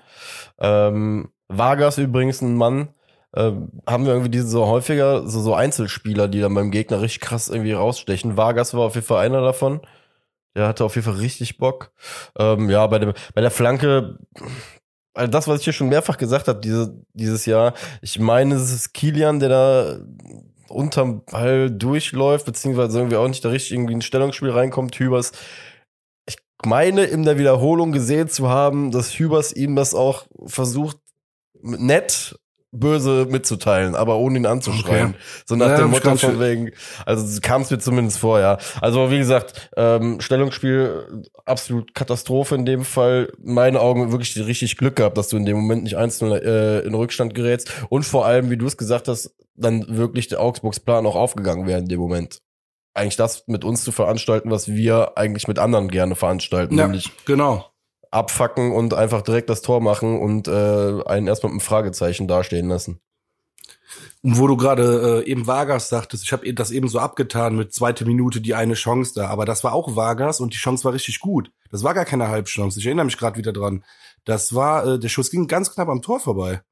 [0.58, 2.88] Ähm, Vargas übrigens ein Mann,
[3.32, 3.52] äh,
[3.86, 7.48] haben wir irgendwie diese so häufiger so, so Einzelspieler, die dann beim Gegner richtig krass
[7.48, 8.36] irgendwie rausstechen.
[8.36, 9.80] Vargas war auf jeden Fall einer davon.
[10.56, 11.92] Der hatte auf jeden Fall richtig Bock.
[12.38, 14.18] Ähm, ja, bei, dem, bei der Flanke,
[15.12, 18.72] also das, was ich hier schon mehrfach gesagt habe, diese, dieses Jahr, ich meine, es
[18.72, 19.98] ist Kilian, der da
[20.68, 24.98] unterm Ball durchläuft, beziehungsweise irgendwie auch nicht da richtig irgendwie ein Stellungsspiel reinkommt.
[24.98, 25.32] Hübers,
[26.28, 30.98] ich meine, in der Wiederholung gesehen zu haben, dass Hübers ihm das auch versucht,
[31.62, 32.36] nett
[32.72, 35.10] böse mitzuteilen, aber ohne ihn anzuschreien.
[35.10, 35.18] Okay.
[35.46, 36.72] So nach ja, dem Motto von wegen,
[37.04, 38.58] also kam es mir zumindest vor, ja.
[38.80, 43.32] Also wie gesagt, ähm, Stellungsspiel absolut Katastrophe in dem Fall.
[43.42, 46.80] In meinen Augen wirklich richtig Glück gehabt, dass du in dem Moment nicht einzeln äh,
[46.80, 50.80] in Rückstand gerätst und vor allem, wie du es gesagt hast, dann wirklich der Augsburgs
[50.80, 52.40] Plan auch aufgegangen wäre in dem Moment.
[52.94, 56.78] Eigentlich das mit uns zu veranstalten, was wir eigentlich mit anderen gerne veranstalten.
[56.78, 57.66] Ja, nämlich genau
[58.10, 62.68] abfacken und einfach direkt das Tor machen und äh, einen erstmal mit einem Fragezeichen dastehen
[62.68, 63.00] lassen.
[64.22, 67.72] Und wo du gerade äh, eben Vargas sagtest, ich habe das eben so abgetan mit
[67.72, 70.92] zweite Minute die eine Chance da, aber das war auch Vargas und die Chance war
[70.92, 71.52] richtig gut.
[71.70, 72.78] Das war gar keine Halbchance.
[72.80, 73.84] Ich erinnere mich gerade wieder dran.
[74.24, 76.62] Das war äh, der Schuss ging ganz knapp am Tor vorbei.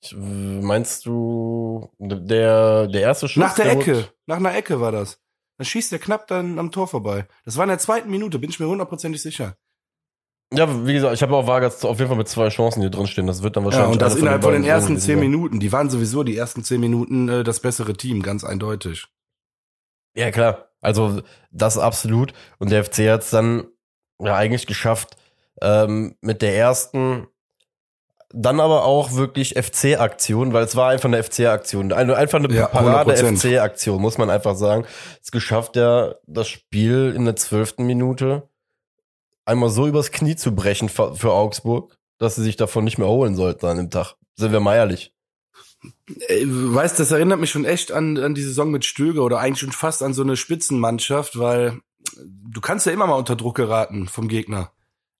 [0.00, 3.40] Ich, meinst du der der erste Schuss?
[3.40, 5.18] Nach der, der Ecke, nach einer Ecke war das.
[5.58, 7.26] Dann schießt der knapp dann am Tor vorbei.
[7.44, 9.56] Das war in der zweiten Minute, bin ich mir hundertprozentig sicher.
[10.52, 13.06] Ja, wie gesagt, ich habe auch Vargas auf jeden Fall mit zwei Chancen hier drin
[13.06, 13.26] stehen.
[13.26, 13.88] Das wird dann wahrscheinlich.
[13.88, 15.58] Ja, und das innerhalb von den ersten zehn Minuten.
[15.58, 19.06] Die waren sowieso die ersten zehn Minuten äh, das bessere Team, ganz eindeutig.
[20.14, 20.68] Ja, klar.
[20.80, 22.34] Also das absolut.
[22.58, 23.66] Und der FC hat es dann
[24.20, 25.16] ja eigentlich geschafft,
[25.60, 27.26] ähm, mit der ersten,
[28.36, 31.92] dann aber auch wirklich FC-Aktion, weil es war einfach eine FC-Aktion.
[31.92, 34.84] Einfach eine ja, Parade-FC-Aktion, muss man einfach sagen.
[35.22, 38.48] Es geschafft, ja, das Spiel in der zwölften Minute
[39.44, 43.36] einmal so übers Knie zu brechen für Augsburg, dass sie sich davon nicht mehr holen
[43.36, 44.14] sollten an dem Tag.
[44.36, 45.14] Sind wir mal ehrlich.
[46.08, 49.72] Weißt, das erinnert mich schon echt an, an die Saison mit Stöger oder eigentlich schon
[49.72, 51.80] fast an so eine Spitzenmannschaft, weil
[52.18, 54.72] du kannst ja immer mal unter Druck geraten vom Gegner.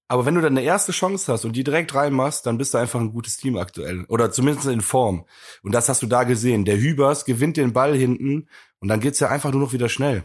[0.06, 2.78] Aber wenn du dann eine erste Chance hast und die direkt reinmachst, dann bist du
[2.78, 4.04] einfach ein gutes Team aktuell.
[4.08, 5.24] Oder zumindest in Form.
[5.62, 6.64] Und das hast du da gesehen.
[6.64, 8.48] Der Hübers gewinnt den Ball hinten
[8.80, 10.24] und dann geht's ja einfach nur noch wieder schnell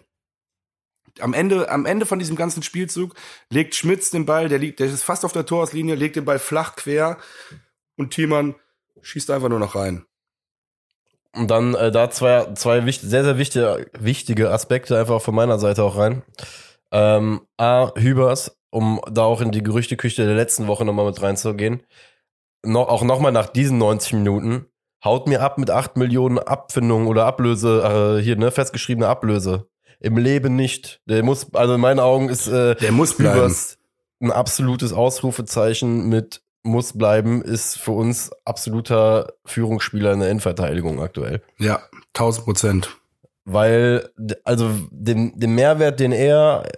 [1.21, 3.15] am Ende, am Ende von diesem ganzen Spielzug
[3.49, 6.39] legt Schmitz den Ball, der liegt, der ist fast auf der Torauslinie, legt den Ball
[6.39, 7.17] flach quer
[7.97, 8.55] und Thiemann
[9.01, 10.05] schießt einfach nur noch rein.
[11.33, 15.59] Und dann äh, da zwei, zwei wichtig, sehr, sehr wichtige, wichtige Aspekte einfach von meiner
[15.59, 16.23] Seite auch rein.
[16.91, 21.83] Ähm, A, Hübers, um da auch in die Gerüchteküche der letzten Woche nochmal mit reinzugehen.
[22.63, 24.65] Noch, auch nochmal nach diesen 90 Minuten
[25.03, 29.67] haut mir ab mit 8 Millionen Abfindung oder Ablöse, äh, hier, ne, festgeschriebene Ablöse.
[29.99, 31.01] Im Leben nicht.
[31.05, 33.53] Der muss, also in meinen Augen ist äh, Der muss bleiben.
[34.21, 41.41] ein absolutes Ausrufezeichen mit muss bleiben, ist für uns absoluter Führungsspieler in der Endverteidigung aktuell.
[41.57, 41.81] Ja,
[42.13, 42.97] 1000 Prozent.
[43.45, 44.09] Weil,
[44.43, 46.69] also den, den Mehrwert, den er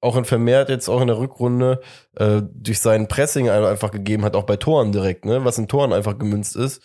[0.00, 1.80] auch in vermehrt jetzt auch in der Rückrunde
[2.16, 5.92] äh, durch sein Pressing einfach gegeben hat, auch bei Toren direkt, ne, was in Toren
[5.92, 6.82] einfach gemünzt ist,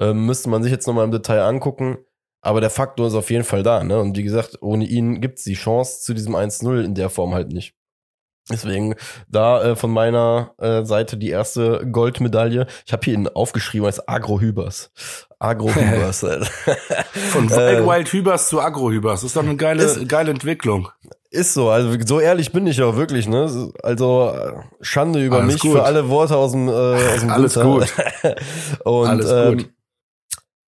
[0.00, 1.98] äh, müsste man sich jetzt nochmal im Detail angucken.
[2.42, 3.98] Aber der Faktor ist auf jeden Fall da, ne?
[3.98, 7.52] Und wie gesagt, ohne ihn gibt's die Chance zu diesem 1-0 in der Form halt
[7.52, 7.75] nicht.
[8.50, 8.94] Deswegen
[9.28, 12.66] da äh, von meiner äh, Seite die erste Goldmedaille.
[12.86, 14.90] Ich habe hier ihn aufgeschrieben als Agro-Hübers.
[15.40, 16.20] Agro-Hübers.
[17.30, 19.20] Von Äh, Wild Wild Hübers zu Agro-Hübers.
[19.22, 20.88] Das ist doch eine geile, Ist- geile Entwicklung.
[21.30, 23.72] Ist so, also so ehrlich bin ich auch wirklich, ne?
[23.82, 25.72] Also äh, Schande über Alles mich gut.
[25.72, 27.68] für alle Worte aus dem, äh, aus dem Alles Winter.
[27.68, 27.94] gut.
[28.84, 29.70] Und Alles ähm, gut.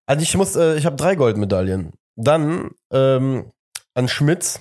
[0.06, 1.92] Also ich muss, äh, ich habe drei Goldmedaillen.
[2.16, 3.52] Dann ähm,
[3.94, 4.60] an Schmitz,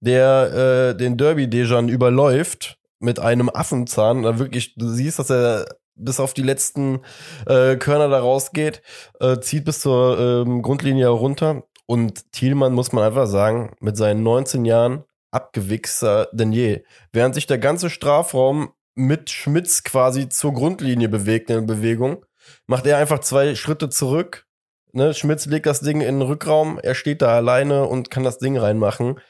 [0.00, 4.22] der äh, den Derby Dejan überläuft mit einem Affenzahn.
[4.22, 7.00] Da wirklich, du siehst, dass er bis auf die letzten
[7.46, 8.82] äh, Körner da rausgeht,
[9.20, 11.64] äh, zieht bis zur ähm, Grundlinie runter.
[11.86, 16.82] Und Thielmann muss man einfach sagen, mit seinen 19 Jahren abgewichster denn je.
[17.12, 22.24] Während sich der ganze Strafraum mit Schmitz quasi zur Grundlinie bewegt in Bewegung,
[22.66, 24.46] macht er einfach zwei Schritte zurück.
[24.92, 28.38] Ne, Schmitz legt das Ding in den Rückraum, er steht da alleine und kann das
[28.38, 29.20] Ding reinmachen.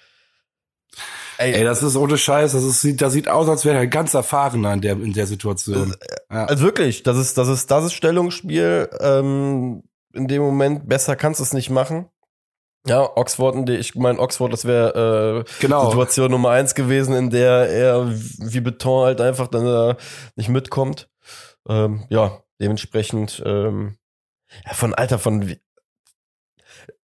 [1.38, 2.52] Ey, das ist ohne Scheiß.
[2.52, 5.26] Das, ist, sieht- das sieht aus, als wäre er ganz erfahrener in der, in der
[5.26, 5.94] Situation.
[6.30, 6.46] Ja.
[6.46, 8.88] Also wirklich, das ist, das ist, das ist Stellungsspiel.
[9.00, 9.82] Ähm,
[10.14, 12.08] in dem Moment besser kannst du es nicht machen.
[12.88, 15.86] Ja, Oxford, ich meine, Oxford, das wäre äh, Genau.
[15.90, 19.96] Situation Nummer eins gewesen, in der er wie Beton halt einfach dann äh,
[20.36, 21.08] nicht mitkommt.
[21.68, 23.96] Ähm, ja, dementsprechend ähm,
[24.64, 25.56] ja, von Alter von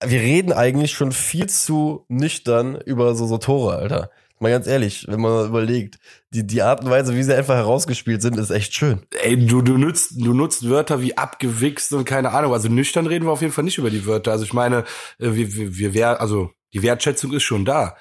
[0.05, 4.11] wir reden eigentlich schon viel zu nüchtern über so, so Tore, Alter.
[4.43, 8.23] Mal ganz ehrlich, wenn man überlegt, die, die Art und Weise, wie sie einfach herausgespielt
[8.23, 9.03] sind, ist echt schön.
[9.23, 12.53] Ey, du, du nutzt, du nutzt Wörter wie abgewichst und keine Ahnung.
[12.53, 14.33] Also nüchtern reden wir auf jeden Fall nicht über die Wörter.
[14.33, 14.79] Also ich meine,
[15.21, 17.97] äh, wir, wir, wir also die Wertschätzung ist schon da.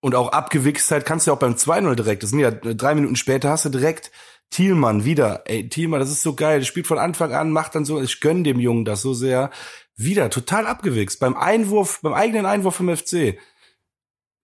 [0.00, 2.22] Und auch Abgewichstheit kannst du ja auch beim 2-0 direkt.
[2.22, 4.10] Das sind ja drei Minuten später hast du direkt
[4.54, 5.42] Thielmann wieder.
[5.46, 6.60] Ey, Thielmann, das ist so geil.
[6.60, 9.50] Der spielt von Anfang an, macht dann so, ich gönn dem Jungen das so sehr.
[9.96, 11.18] Wieder total abgewichst.
[11.18, 13.36] Beim Einwurf, beim eigenen Einwurf vom FC.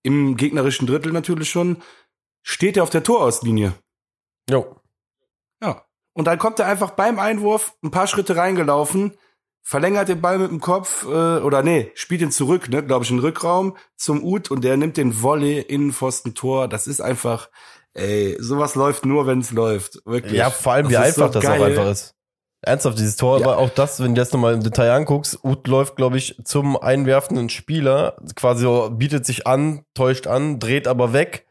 [0.02, 1.80] Im gegnerischen Drittel natürlich schon.
[2.42, 3.74] Steht er auf der Torauslinie.
[4.50, 4.80] Jo.
[5.62, 5.84] Ja.
[6.12, 9.16] Und dann kommt er einfach beim Einwurf ein paar Schritte reingelaufen,
[9.62, 13.10] verlängert den Ball mit dem Kopf, äh, oder nee, spielt ihn zurück, ne, glaube ich,
[13.12, 16.66] in den Rückraum zum Ut und der nimmt den Volley Innenpfosten Tor.
[16.66, 17.48] Das ist einfach,
[17.94, 19.98] ey, sowas läuft nur, wenn es läuft.
[20.04, 20.34] Wirklich.
[20.34, 21.62] Ja, vor allem, wie Das so einfach das auch geil.
[21.62, 22.14] einfach ist.
[22.62, 23.46] Ernsthaft, dieses Tor Ja.
[23.46, 26.76] war auch das, wenn du das nochmal im Detail anguckst, Ut läuft, glaube ich, zum
[26.76, 31.46] einwerfenden Spieler, quasi so, bietet sich an, täuscht an, dreht aber weg.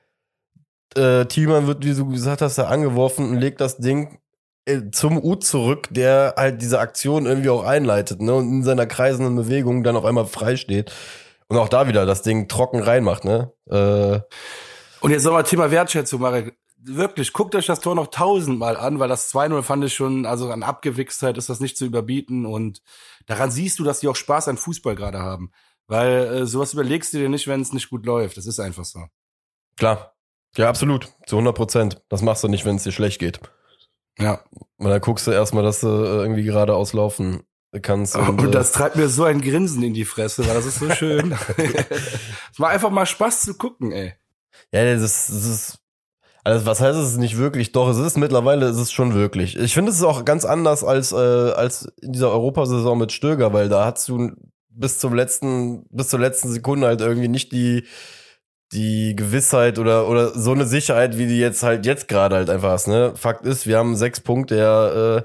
[0.95, 4.19] Äh, Thielmann wird, wie du gesagt hast, da angeworfen und legt das Ding
[4.65, 8.85] äh, zum Ut zurück, der halt diese Aktion irgendwie auch einleitet, ne, und in seiner
[8.85, 10.91] kreisenden Bewegung dann auf einmal frei steht.
[11.47, 13.51] Und auch da wieder das Ding trocken reinmacht, ne?
[13.69, 14.19] Äh,
[15.01, 16.57] Und jetzt nochmal Thema Wertschätzung, Marek.
[16.81, 20.49] Wirklich, guckt euch das Tor noch tausendmal an, weil das 2-0 fand ich schon, also
[20.49, 22.81] an Abgewichstheit ist das nicht zu überbieten und
[23.25, 25.51] daran siehst du, dass die auch Spaß an Fußball gerade haben.
[25.87, 28.37] Weil äh, sowas überlegst du dir nicht, wenn es nicht gut läuft.
[28.37, 29.05] Das ist einfach so.
[29.75, 30.15] klar.
[30.55, 31.09] Ja, absolut.
[31.27, 32.01] Zu 100 Prozent.
[32.09, 33.39] Das machst du nicht, wenn es dir schlecht geht.
[34.17, 34.43] Ja.
[34.77, 37.43] Und dann guckst du erstmal, dass du äh, irgendwie geradeaus laufen
[37.81, 38.15] kannst.
[38.17, 40.89] Und, äh, das treibt mir so ein Grinsen in die Fresse, weil das ist so
[40.91, 41.31] schön.
[41.57, 44.13] es war einfach mal Spaß zu gucken, ey.
[44.71, 45.79] Ja, das ist, das ist,
[46.43, 47.71] also was heißt es ist nicht wirklich?
[47.71, 49.57] Doch, es ist mittlerweile, es ist schon wirklich.
[49.57, 53.53] Ich finde, es ist auch ganz anders als, äh, als in dieser Europasaison mit Stöger,
[53.53, 54.31] weil da hast du
[54.69, 57.85] bis zum letzten, bis zur letzten Sekunde halt irgendwie nicht die,
[58.71, 62.69] die Gewissheit oder, oder so eine Sicherheit, wie die jetzt halt jetzt gerade halt einfach
[62.69, 63.13] hast, ne?
[63.15, 65.23] Fakt ist, wir haben sechs Punkte, ja, äh,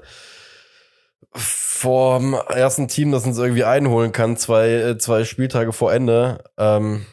[1.33, 6.43] vom ersten Team, das uns irgendwie einholen kann, zwei, äh, zwei Spieltage vor Ende.
[6.57, 7.05] Ähm,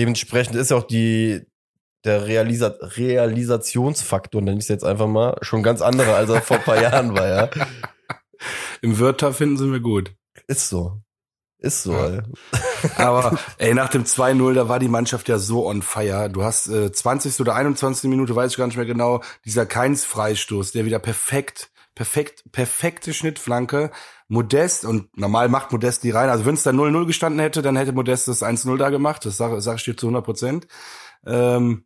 [0.00, 1.42] dementsprechend ist ja auch die,
[2.04, 6.56] der Realisa Realisationsfaktor, nenne ich es jetzt einfach mal, schon ganz anderer, als er vor
[6.56, 7.50] ein paar Jahren war, ja.
[8.80, 10.14] Im Wörter finden sie mir gut.
[10.46, 11.02] Ist so.
[11.58, 12.06] Ist so, Ja.
[12.08, 12.20] ey.
[12.96, 16.30] Aber ey, nach dem 2-0, da war die Mannschaft ja so on fire.
[16.30, 17.38] Du hast äh, 20.
[17.40, 18.08] oder 21.
[18.08, 23.90] Minute, weiß ich gar nicht mehr genau, dieser Keins-Freistoß, der wieder perfekt, perfekt, perfekte Schnittflanke.
[24.30, 26.30] Modest, und normal macht Modest die rein.
[26.30, 29.26] Also wenn es da 0-0 gestanden hätte, dann hätte Modest das 1-0 da gemacht.
[29.26, 30.66] Das sage sag ich dir zu 100 Prozent.
[31.26, 31.84] Ähm,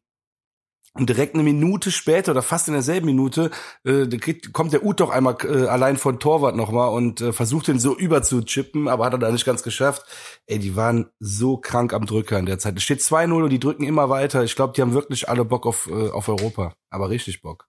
[0.97, 3.51] Und direkt eine Minute später oder fast in derselben Minute
[3.85, 4.07] äh,
[4.53, 7.97] kommt der Ut doch einmal äh, allein von Torwart nochmal und äh, versucht ihn so
[7.97, 10.05] überzuchippen, aber hat er da nicht ganz geschafft.
[10.47, 12.77] Ey, die waren so krank am Drücker in der Zeit.
[12.77, 14.45] Es steht 2-0 und die drücken immer weiter.
[14.45, 16.75] Ich glaube, die haben wirklich alle Bock auf, äh, auf Europa.
[16.91, 17.67] Aber richtig Bock.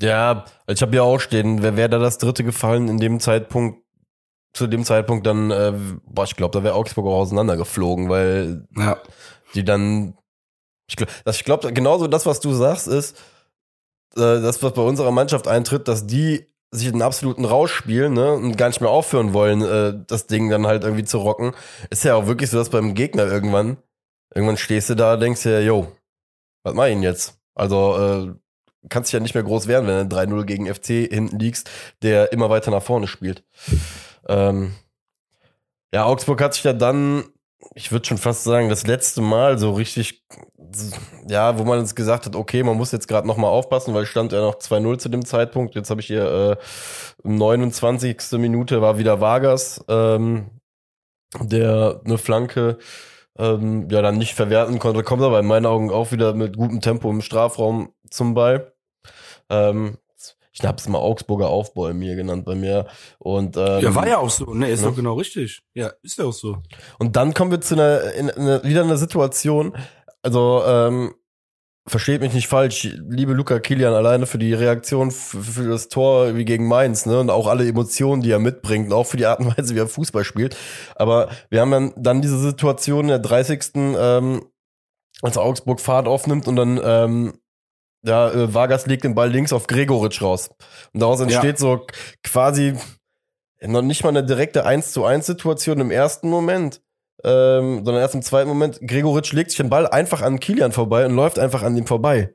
[0.00, 3.84] Ja, ich habe ja auch stehen, wer wäre da das dritte gefallen in dem Zeitpunkt,
[4.52, 5.72] zu dem Zeitpunkt dann, äh,
[6.04, 8.98] boah, ich glaube, da wäre Augsburg auch auseinandergeflogen, weil ja.
[9.54, 10.14] die dann
[10.90, 13.16] ich glaube, ich glaub, genauso das, was du sagst, ist,
[14.16, 18.32] äh, das, was bei unserer Mannschaft eintritt, dass die sich einen absoluten Rausch spielen ne,
[18.32, 21.52] und gar nicht mehr aufhören wollen, äh, das Ding dann halt irgendwie zu rocken.
[21.90, 23.76] Ist ja auch wirklich so, dass beim Gegner irgendwann,
[24.34, 25.92] irgendwann stehst du da, denkst dir, yo,
[26.64, 27.38] was mach ich denn jetzt?
[27.54, 28.34] Also, äh,
[28.88, 31.70] kannst dich ja nicht mehr groß werden, wenn du 3-0 gegen FC hinten liegst,
[32.02, 33.44] der immer weiter nach vorne spielt.
[34.28, 34.74] Ähm,
[35.92, 37.24] ja, Augsburg hat sich ja dann
[37.74, 40.24] ich würde schon fast sagen, das letzte Mal so richtig,
[41.28, 44.06] ja, wo man uns gesagt hat, okay, man muss jetzt gerade noch mal aufpassen, weil
[44.06, 45.74] stand ja noch 2-0 zu dem Zeitpunkt.
[45.74, 46.58] Jetzt habe ich hier
[47.24, 48.16] äh, 29.
[48.32, 50.50] Minute war wieder Vargas, ähm,
[51.38, 52.78] der eine Flanke
[53.40, 56.80] ähm, ja dann nicht verwerten konnte, kommt aber in meinen Augen auch wieder mit gutem
[56.80, 58.72] Tempo im Strafraum zum Ball.
[59.48, 59.96] Ähm,
[60.52, 62.86] ich habe es mal Augsburger Aufbau in mir genannt bei mir.
[63.18, 64.52] Und, ähm, ja, war ja auch so.
[64.52, 64.88] Ne, ist ne?
[64.88, 65.62] doch genau richtig.
[65.74, 66.58] Ja, ist ja auch so.
[66.98, 69.74] Und dann kommen wir zu einer, in, in, wieder einer Situation,
[70.22, 71.14] also, ähm,
[71.90, 76.44] versteht mich nicht falsch, liebe Luca Kilian alleine für die Reaktion für, das Tor wie
[76.44, 79.40] gegen Mainz, ne, und auch alle Emotionen, die er mitbringt, und auch für die Art
[79.40, 80.56] und Weise, wie er Fußball spielt.
[80.94, 83.72] Aber wir haben dann, diese Situation in der 30.
[83.76, 84.42] Ähm,
[85.22, 87.34] als Augsburg Fahrt aufnimmt und dann ähm,
[88.02, 90.50] ja, äh, Vargas legt den Ball links auf Gregoritsch raus.
[90.92, 91.56] Und daraus entsteht ja.
[91.56, 91.86] so
[92.22, 92.74] quasi
[93.62, 96.80] noch nicht mal eine direkte 1 zu 1 Situation im ersten Moment,
[97.24, 98.80] ähm, sondern erst im zweiten Moment.
[98.80, 102.34] Gregoritsch legt sich den Ball einfach an Kilian vorbei und läuft einfach an ihm vorbei.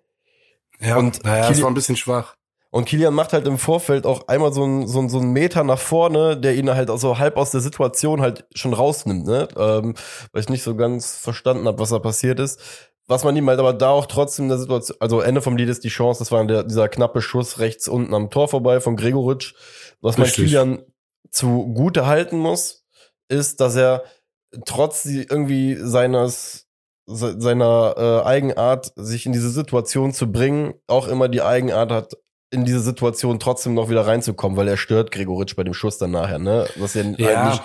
[0.79, 2.35] Ja, und naja, das war ein bisschen schwach.
[2.69, 5.79] Und Kilian macht halt im Vorfeld auch einmal so einen so so einen Meter nach
[5.79, 9.47] vorne, der ihn halt so halb aus der Situation halt schon rausnimmt, ne?
[9.55, 9.95] Ähm,
[10.33, 12.59] weil ich nicht so ganz verstanden habe, was da passiert ist
[13.07, 15.69] was man ihm halt aber da auch trotzdem in der Situation, also Ende vom Lied
[15.69, 18.95] ist die Chance, das war der, dieser knappe Schuss rechts unten am Tor vorbei von
[18.95, 19.53] Gregoritsch.
[20.01, 20.83] Was man Kilian
[21.29, 22.85] zu Gute halten muss,
[23.27, 24.03] ist, dass er
[24.65, 26.65] trotz irgendwie seines
[27.07, 32.17] seiner äh, Eigenart, sich in diese Situation zu bringen, auch immer die Eigenart hat,
[32.49, 36.11] in diese Situation trotzdem noch wieder reinzukommen, weil er stört Gregoritsch bei dem Schuss dann
[36.11, 36.67] nachher, ne?
[36.77, 37.63] Was ja, ja.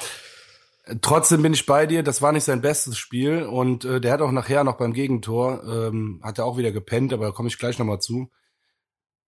[1.00, 4.20] Trotzdem bin ich bei dir, das war nicht sein bestes Spiel und äh, der hat
[4.22, 7.58] auch nachher noch beim Gegentor, ähm, hat er auch wieder gepennt, aber da komme ich
[7.58, 8.30] gleich nochmal zu.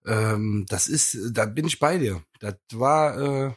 [0.05, 2.23] Ähm, das ist, da bin ich bei dir.
[2.41, 3.53] Das war äh,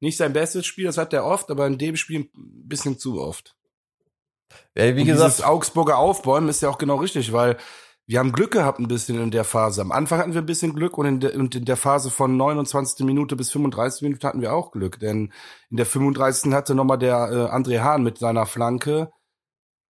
[0.00, 3.20] nicht sein bestes Spiel, das hat er oft, aber in dem Spiel ein bisschen zu
[3.20, 3.56] oft.
[4.74, 7.56] Ja, wie und gesagt, dieses Augsburger Aufbäumen ist ja auch genau richtig, weil
[8.08, 9.82] wir haben Glück gehabt ein bisschen in der Phase.
[9.82, 12.38] Am Anfang hatten wir ein bisschen Glück und in, de, und in der Phase von
[12.38, 13.04] 29.
[13.04, 14.00] Minute bis 35.
[14.00, 14.98] Minute hatten wir auch Glück.
[14.98, 15.30] Denn
[15.70, 16.54] in der 35.
[16.54, 19.12] hatte nochmal der äh, André Hahn mit seiner Flanke.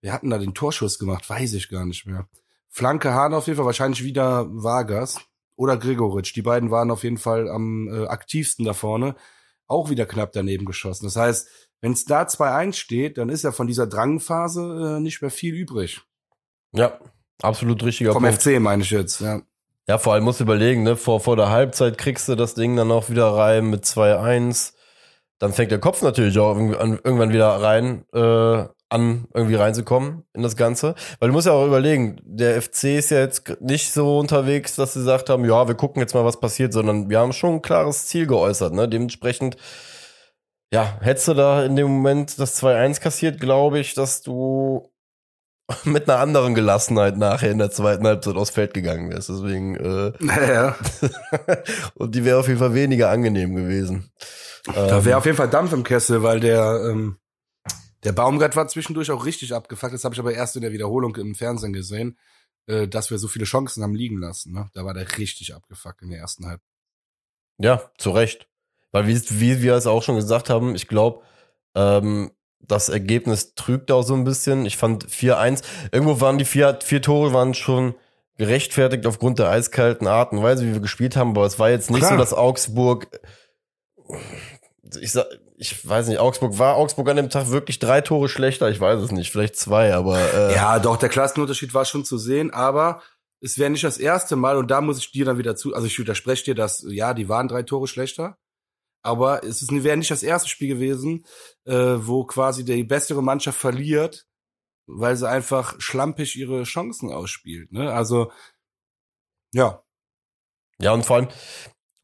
[0.01, 2.29] Wir hatten da den Torschuss gemacht, weiß ich gar nicht mehr.
[2.68, 5.21] Flanke Hahn auf jeden Fall, wahrscheinlich wieder Vargas
[5.55, 6.35] oder Gregoritsch.
[6.35, 9.14] Die beiden waren auf jeden Fall am äh, aktivsten da vorne.
[9.69, 11.05] Auch wieder knapp daneben geschossen.
[11.05, 11.49] Das heißt,
[11.81, 15.55] wenn es da 2-1 steht, dann ist ja von dieser Drangphase äh, nicht mehr viel
[15.55, 16.01] übrig.
[16.73, 16.99] Ja,
[17.43, 18.43] Absolut richtiger Vom Punkt.
[18.43, 19.41] FC meine ich jetzt, ja.
[19.87, 22.77] Ja, vor allem musst du überlegen, ne, vor, vor der Halbzeit kriegst du das Ding
[22.77, 24.75] dann auch wieder rein mit 2-1.
[25.39, 30.57] Dann fängt der Kopf natürlich auch irgendwann wieder rein, äh, an irgendwie reinzukommen in das
[30.57, 30.94] Ganze.
[31.18, 34.94] Weil du musst ja auch überlegen, der FC ist ja jetzt nicht so unterwegs, dass
[34.94, 37.62] sie gesagt haben, ja, wir gucken jetzt mal, was passiert, sondern wir haben schon ein
[37.62, 38.72] klares Ziel geäußert.
[38.72, 38.88] Ne?
[38.88, 39.57] Dementsprechend,
[40.72, 44.90] ja, hättest du da in dem Moment das 2-1 kassiert, glaube ich, dass du
[45.85, 49.29] mit einer anderen Gelassenheit nachher in der zweiten Halbzeit aufs Feld gegangen ist.
[49.29, 50.77] Deswegen, äh, naja.
[51.94, 54.11] und die wäre auf jeden Fall weniger angenehm gewesen.
[54.64, 57.18] Da wäre ähm, auf jeden Fall Dampf im Kessel, weil der, ähm,
[58.05, 59.93] der Baumgart war zwischendurch auch richtig abgefuckt.
[59.93, 62.19] Das habe ich aber erst in der Wiederholung im Fernsehen gesehen,
[62.67, 64.53] äh, dass wir so viele Chancen haben liegen lassen.
[64.53, 64.69] Ne?
[64.75, 66.69] Da war der richtig abgefuckt in der ersten Halbzeit.
[67.59, 68.49] Ja, zu Recht.
[68.93, 71.23] Weil wie, wie wir es auch schon gesagt haben, ich glaube,
[71.75, 72.31] ähm,
[72.61, 74.67] das Ergebnis trügt auch so ein bisschen.
[74.67, 77.95] Ich fand 4-1, irgendwo waren die vier, vier Tore waren schon
[78.37, 81.91] gerechtfertigt aufgrund der eiskalten Art und Weise, wie wir gespielt haben, aber es war jetzt
[81.91, 82.13] nicht Klar.
[82.13, 83.09] so, dass Augsburg,
[85.01, 85.27] ich sag,
[85.61, 89.01] ich weiß nicht, Augsburg war Augsburg an dem Tag wirklich drei Tore schlechter, ich weiß
[89.01, 93.03] es nicht, vielleicht zwei, aber äh ja, doch der Klassenunterschied war schon zu sehen, aber
[93.40, 95.87] es wäre nicht das erste Mal und da muss ich dir dann wieder zu, also
[95.87, 98.38] ich widerspreche dir, dass ja, die waren drei Tore schlechter,
[99.03, 101.27] aber es wäre nicht das erste Spiel gewesen,
[101.64, 104.27] äh, wo quasi die bessere Mannschaft verliert,
[104.87, 107.73] weil sie einfach schlampig ihre Chancen ausspielt.
[107.73, 107.92] Ne?
[107.92, 108.31] Also
[109.53, 109.83] Ja.
[110.81, 111.29] Ja, und vor allem,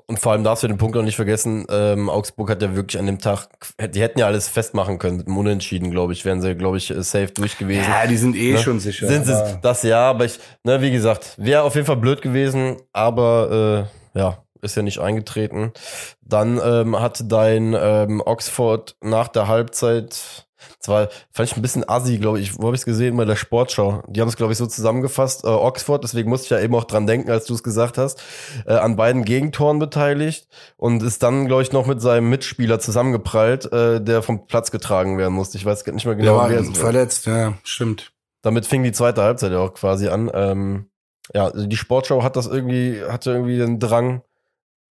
[0.07, 2.99] und vor allem darfst du den Punkt auch nicht vergessen, ähm, Augsburg hat ja wirklich
[2.99, 3.49] an dem Tag,
[3.95, 6.93] die hätten ja alles festmachen können mit dem Unentschieden, glaube ich, wären sie, glaube ich,
[6.99, 7.91] safe durch gewesen.
[7.91, 8.59] Ja, die sind eh Ne?
[8.59, 9.07] schon sicher.
[9.07, 12.77] Sind sie, das ja, aber ich, ne, wie gesagt, wäre auf jeden Fall blöd gewesen,
[12.93, 15.73] aber äh, ja, ist ja nicht eingetreten.
[16.23, 20.47] Dann ähm, hatte dein ähm, Oxford nach der Halbzeit,
[20.81, 23.17] zwar fand ich ein bisschen assi, glaube ich, wo habe ich es gesehen?
[23.17, 24.03] Bei der Sportschau.
[24.09, 26.85] Die haben es, glaube ich, so zusammengefasst, äh, Oxford, deswegen musste ich ja eben auch
[26.85, 28.23] dran denken, als du es gesagt hast,
[28.67, 33.73] äh, an beiden Gegentoren beteiligt und ist dann, glaube ich, noch mit seinem Mitspieler zusammengeprallt,
[33.73, 35.57] äh, der vom Platz getragen werden musste.
[35.59, 38.13] Ich weiß nicht mehr Der genau, war wer es war verletzt, ja, stimmt.
[38.43, 40.31] damit fing die zweite Halbzeit ja auch quasi an.
[40.33, 40.91] Ähm,
[41.35, 44.23] ja, also die Sportschau hat das irgendwie, hatte irgendwie den Drang,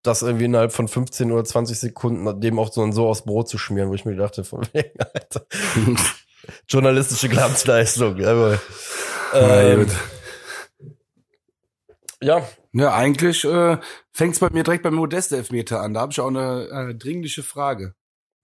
[0.04, 3.50] das irgendwie innerhalb von 15 oder 20 Sekunden dem auch so und so aufs Brot
[3.50, 5.46] zu schmieren, wo ich mir dachte, von wegen, Alter,
[6.68, 8.18] journalistische Glanzleistung.
[8.18, 8.60] Jawohl.
[9.34, 9.88] Ähm,
[12.22, 13.78] ja, Ja, eigentlich äh,
[14.12, 15.94] fängt es bei mir direkt beim Modest-Elfmeter an.
[15.94, 17.96] Da habe ich auch eine äh, dringliche Frage.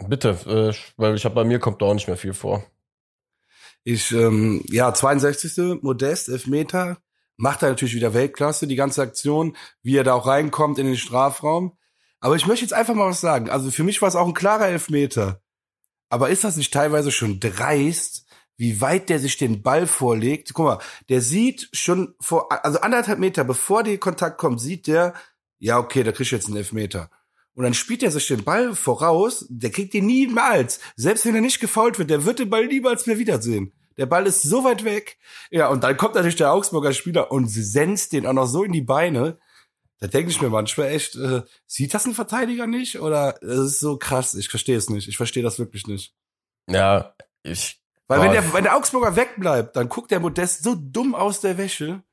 [0.07, 2.65] bitte, äh, weil ich habe bei mir kommt da auch nicht mehr viel vor.
[3.83, 5.81] Ich, ähm, ja, 62.
[5.81, 6.97] Modest, Elfmeter,
[7.37, 10.97] macht er natürlich wieder Weltklasse, die ganze Aktion, wie er da auch reinkommt in den
[10.97, 11.77] Strafraum.
[12.19, 13.49] Aber ich möchte jetzt einfach mal was sagen.
[13.49, 15.41] Also für mich war es auch ein klarer Elfmeter.
[16.09, 18.25] Aber ist das nicht teilweise schon dreist,
[18.57, 20.53] wie weit der sich den Ball vorlegt?
[20.53, 25.13] Guck mal, der sieht schon vor, also anderthalb Meter bevor der Kontakt kommt, sieht der,
[25.59, 27.11] ja, okay, da krieg ich jetzt einen Elfmeter.
[27.53, 30.79] Und dann spielt er sich den Ball voraus, der kriegt den niemals.
[30.95, 33.73] Selbst wenn er nicht gefault wird, der wird den Ball niemals mehr wiedersehen.
[33.97, 35.17] Der Ball ist so weit weg.
[35.49, 38.71] Ja, und dann kommt natürlich der Augsburger Spieler und senzt den auch noch so in
[38.71, 39.39] die Beine.
[39.99, 42.99] Da denke ich mir manchmal echt, äh, sieht das ein Verteidiger nicht?
[42.99, 45.07] Oder es ist so krass, ich verstehe es nicht.
[45.07, 46.13] Ich verstehe das wirklich nicht.
[46.69, 47.81] Ja, ich.
[48.07, 48.25] Weil Boah.
[48.25, 52.03] wenn der, wenn der Augsburger wegbleibt, dann guckt der Modest so dumm aus der Wäsche,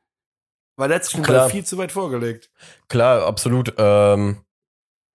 [0.77, 1.21] weil der hat sich
[1.53, 2.51] viel zu weit vorgelegt.
[2.89, 3.75] Klar, absolut.
[3.77, 4.45] Ähm,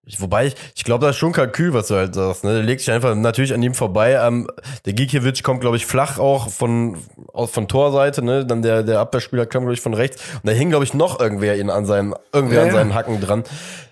[0.09, 2.43] ich, wobei, ich, ich glaube, das ist schon Kalkül, was du halt sagst.
[2.43, 2.53] Ne?
[2.55, 4.13] Der legt sich einfach natürlich an ihm vorbei.
[4.19, 4.47] Ähm,
[4.85, 6.97] der Gikiewicz kommt, glaube ich, flach auch von,
[7.31, 8.23] aus, von Torseite.
[8.23, 8.43] Ne?
[8.43, 10.19] Dann der, der Abwehrspieler kam, glaube ich, von rechts.
[10.33, 12.73] Und da hing, glaube ich, noch irgendwer ihn an seinen, irgendwer Ja, an ja.
[12.73, 13.43] seinen Hacken dran.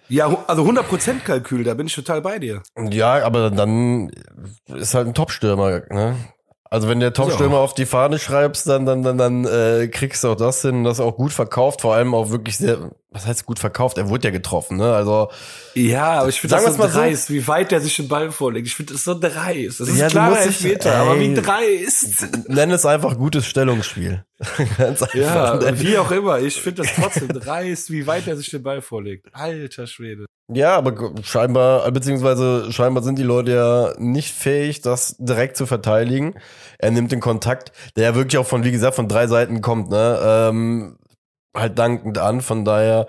[0.10, 2.64] Ja, also 100% Kalkül, da bin ich total bei dir.
[2.90, 4.10] Ja, aber dann
[4.74, 5.84] ist halt ein Topstürmer.
[5.92, 6.16] Ne?
[6.70, 10.30] Also wenn der Topstürmer auf die Fahne schreibst, dann, dann, dann, dann äh, kriegst du
[10.30, 13.58] auch das hin, das auch gut verkauft, vor allem auch wirklich sehr, was heißt gut
[13.60, 13.98] verkauft?
[13.98, 14.94] Er wurde ja getroffen, ne?
[14.94, 15.30] Also
[15.74, 17.00] Ja, aber ich finde das so mal so.
[17.00, 18.68] dreist, wie weit der sich den Ball vorlegt.
[18.68, 19.80] Ich finde das so dreist.
[19.80, 21.34] Das ist Ja, du klarer Elfmeter, aber wie ey.
[21.34, 22.28] dreist.
[22.50, 24.24] nenn es einfach gutes Stellungsspiel.
[24.78, 25.16] Ganz einfach.
[25.16, 26.40] Ja, wie auch immer.
[26.40, 29.28] Ich finde das trotzdem dreist, wie weit er sich den Ball vorlegt.
[29.34, 30.26] Alter Schwede.
[30.54, 36.36] Ja, aber scheinbar, beziehungsweise scheinbar sind die Leute ja nicht fähig, das direkt zu verteidigen.
[36.78, 39.90] Er nimmt den Kontakt, der ja wirklich auch von, wie gesagt, von drei Seiten kommt,
[39.90, 40.20] ne?
[40.24, 40.98] Ähm,
[41.60, 43.08] halt dankend an, von daher.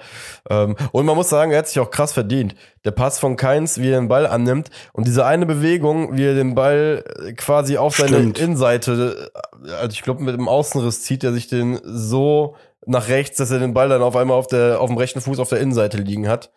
[0.49, 2.55] Ähm, und man muss sagen, er hat sich auch krass verdient.
[2.85, 6.35] Der Pass von Keins, wie er den Ball annimmt und diese eine Bewegung, wie er
[6.35, 8.39] den Ball äh, quasi auf seine Stimmt.
[8.39, 9.31] Innenseite,
[9.65, 12.57] äh, also ich glaube mit dem Außenriss zieht er sich den so
[12.87, 15.39] nach rechts, dass er den Ball dann auf einmal auf der auf dem rechten Fuß
[15.39, 16.51] auf der Innenseite liegen hat.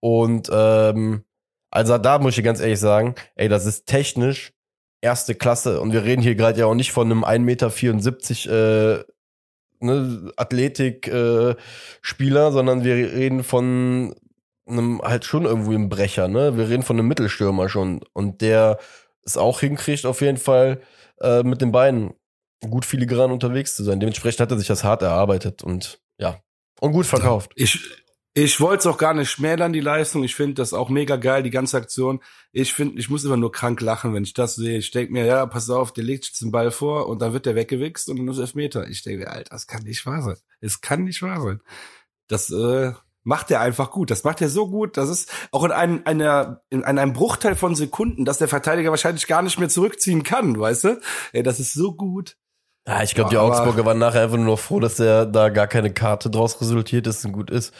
[0.00, 1.24] Und ähm,
[1.70, 4.52] also da muss ich ganz ehrlich sagen, ey, das ist technisch
[5.00, 5.80] erste Klasse.
[5.80, 9.04] Und wir reden hier gerade ja auch nicht von einem 1,74 Meter äh,
[9.82, 14.14] ne, Athletik-Spieler, äh, sondern wir reden von
[14.66, 16.56] einem halt schon irgendwo im Brecher, ne?
[16.56, 18.00] Wir reden von einem Mittelstürmer schon.
[18.12, 18.78] Und der
[19.24, 20.80] es auch hinkriegt, auf jeden Fall
[21.20, 22.14] äh, mit den Beinen
[22.60, 24.00] gut filigran unterwegs zu sein.
[24.00, 26.40] Dementsprechend hat er sich das hart erarbeitet und ja.
[26.80, 27.52] Und gut verkauft.
[27.54, 28.01] Ich,
[28.34, 30.24] ich wollte es auch gar nicht schmälern, die Leistung.
[30.24, 32.20] Ich finde das auch mega geil, die ganze Aktion.
[32.50, 34.78] Ich finde, ich muss immer nur krank lachen, wenn ich das sehe.
[34.78, 37.44] Ich denke mir, ja, pass auf, der legt jetzt den Ball vor und dann wird
[37.44, 38.88] der weggewichst und dann ist Elfmeter.
[38.88, 40.36] Ich denke mir, Alter, das kann nicht wahr sein.
[40.60, 41.60] Es kann nicht wahr sein.
[42.28, 42.92] Das äh,
[43.22, 44.10] macht er einfach gut.
[44.10, 44.96] Das macht er so gut.
[44.96, 49.26] Das ist auch in einem, einer, in einem Bruchteil von Sekunden, dass der Verteidiger wahrscheinlich
[49.26, 51.00] gar nicht mehr zurückziehen kann, weißt du?
[51.34, 52.38] Ey, das ist so gut.
[52.86, 55.68] Ja, ich glaube, die Augsburger waren nachher einfach nur noch froh, dass der da gar
[55.68, 57.72] keine Karte draus resultiert ist und gut ist.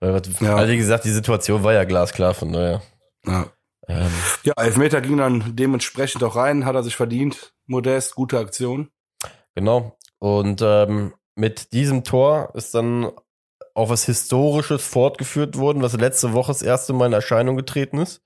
[0.00, 0.56] Ja.
[0.56, 2.82] Also wie gesagt, die Situation war ja glasklar, von daher.
[3.26, 3.46] Ja.
[3.88, 4.10] Ähm,
[4.44, 7.52] Ja, Elfmeter ging dann dementsprechend auch rein, hat er sich verdient.
[7.66, 8.90] Modest, gute Aktion.
[9.54, 9.96] genau.
[10.20, 13.10] Und ähm, mit diesem Tor ist dann
[13.74, 18.22] auch was Historisches fortgeführt worden, was letzte Woche das erste Mal in Erscheinung getreten ist.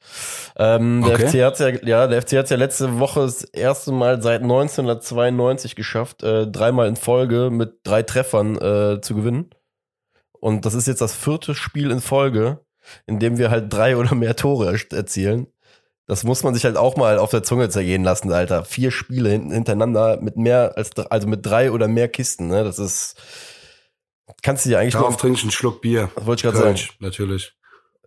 [0.57, 1.29] Ähm, der Okay.
[1.29, 5.77] FC hat's ja, ja, der FC hat's ja letzte Woche das erste Mal seit 1992
[5.77, 9.51] geschafft, äh, dreimal in Folge mit drei Treffern äh, zu gewinnen.
[10.43, 12.59] Und das ist jetzt das vierte Spiel in Folge,
[13.07, 15.47] in dem wir halt drei oder mehr Tore er- erzielen.
[16.09, 18.65] Das muss man sich halt auch mal auf der Zunge zergehen lassen, Alter.
[18.65, 22.65] Vier Spiele hin- hintereinander mit mehr als, also mit drei oder mehr Kisten, ne?
[22.65, 23.15] Das ist,
[24.43, 26.11] Kannst du dir eigentlich Darauf trinke ich einen Schluck Bier.
[26.17, 26.89] Das wollte ich gerade sagen.
[26.99, 27.53] natürlich.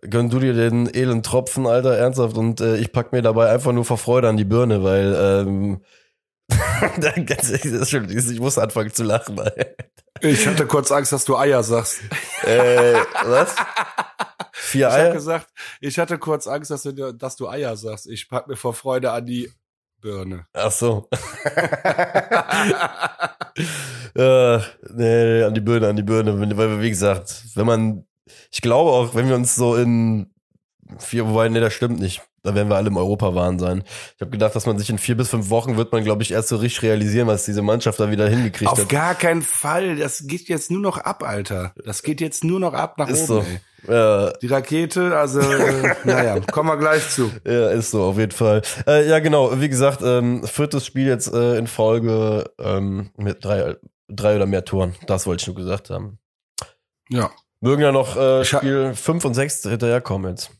[0.02, 2.36] Gönn du dir den elenden Tropfen, Alter, ernsthaft.
[2.36, 5.80] Und äh, ich pack mir dabei einfach nur vor Freude an die Birne, weil ähm,
[8.30, 9.38] ich muss anfangen zu lachen.
[9.40, 9.66] Alter.
[10.20, 12.00] Ich hatte kurz Angst, dass du Eier sagst.
[12.42, 12.94] Äh,
[13.24, 13.54] was?
[14.52, 15.12] Vier Ich habe Eier?
[15.12, 15.48] gesagt,
[15.80, 18.06] ich hatte kurz Angst, dass du, dass du Eier sagst.
[18.06, 19.50] Ich pack mir vor Freude an die
[20.00, 20.46] Birne.
[20.52, 21.08] Ach so.
[24.14, 24.58] äh,
[24.94, 26.56] nee, an die Birne, an die Birne.
[26.56, 28.06] Weil, wie gesagt, wenn man,
[28.50, 30.30] ich glaube auch, wenn wir uns so in
[30.98, 32.22] vier, wobei, nee, das stimmt nicht.
[32.46, 33.82] Da werden wir alle im Europawahn sein.
[34.14, 36.30] Ich habe gedacht, dass man sich in vier bis fünf Wochen wird man, glaube ich,
[36.32, 38.88] erst so richtig realisieren, was diese Mannschaft da wieder hingekriegt Auf hat.
[38.88, 39.96] gar keinen Fall.
[39.96, 41.74] Das geht jetzt nur noch ab, Alter.
[41.84, 43.44] Das geht jetzt nur noch ab nach Ist oben.
[43.86, 43.92] so.
[43.92, 47.30] Ja, Die Rakete, also, äh, naja, kommen wir gleich zu.
[47.44, 48.62] ja, ist so, auf jeden Fall.
[48.86, 53.76] Äh, ja, genau, wie gesagt, ähm, viertes Spiel jetzt äh, in Folge ähm, mit drei,
[54.08, 54.94] drei oder mehr Toren.
[55.06, 56.18] Das wollte ich nur gesagt haben.
[57.08, 57.30] Ja,
[57.60, 60.50] Mögen ja noch äh, Spiel 5 und 6 hinterherkommen jetzt.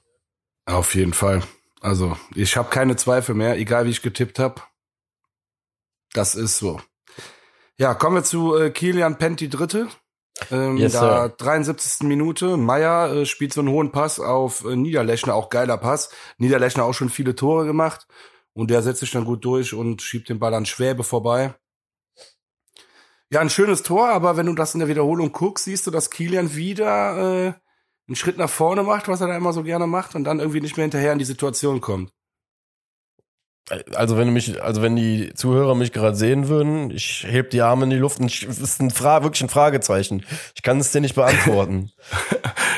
[0.66, 1.42] auf jeden Fall.
[1.80, 4.62] Also, ich habe keine Zweifel mehr, egal wie ich getippt habe.
[6.12, 6.80] Das ist so.
[7.78, 9.88] Ja, kommen wir zu äh, Kilian Penti Dritte.
[10.50, 11.34] Ähm, Yes, da sir.
[11.36, 12.06] 73.
[12.06, 12.56] Minute.
[12.56, 16.10] Meier äh, spielt so einen hohen Pass auf äh, Niederlechner, auch geiler Pass.
[16.38, 18.06] Niederlechner auch schon viele Tore gemacht.
[18.54, 21.54] Und der setzt sich dann gut durch und schiebt den Ball an Schwäbe vorbei.
[23.30, 26.10] Ja, ein schönes Tor, aber wenn du das in der Wiederholung guckst, siehst du, dass
[26.10, 27.52] Kilian wieder äh,
[28.06, 30.60] einen Schritt nach vorne macht, was er da immer so gerne macht, und dann irgendwie
[30.60, 32.12] nicht mehr hinterher in die Situation kommt.
[33.94, 37.62] Also wenn du mich, also wenn die Zuhörer mich gerade sehen würden, ich heb die
[37.62, 40.24] Arme in die Luft und ich, das ist ein Fra wirklich ein Fragezeichen.
[40.54, 41.90] Ich kann es dir nicht beantworten.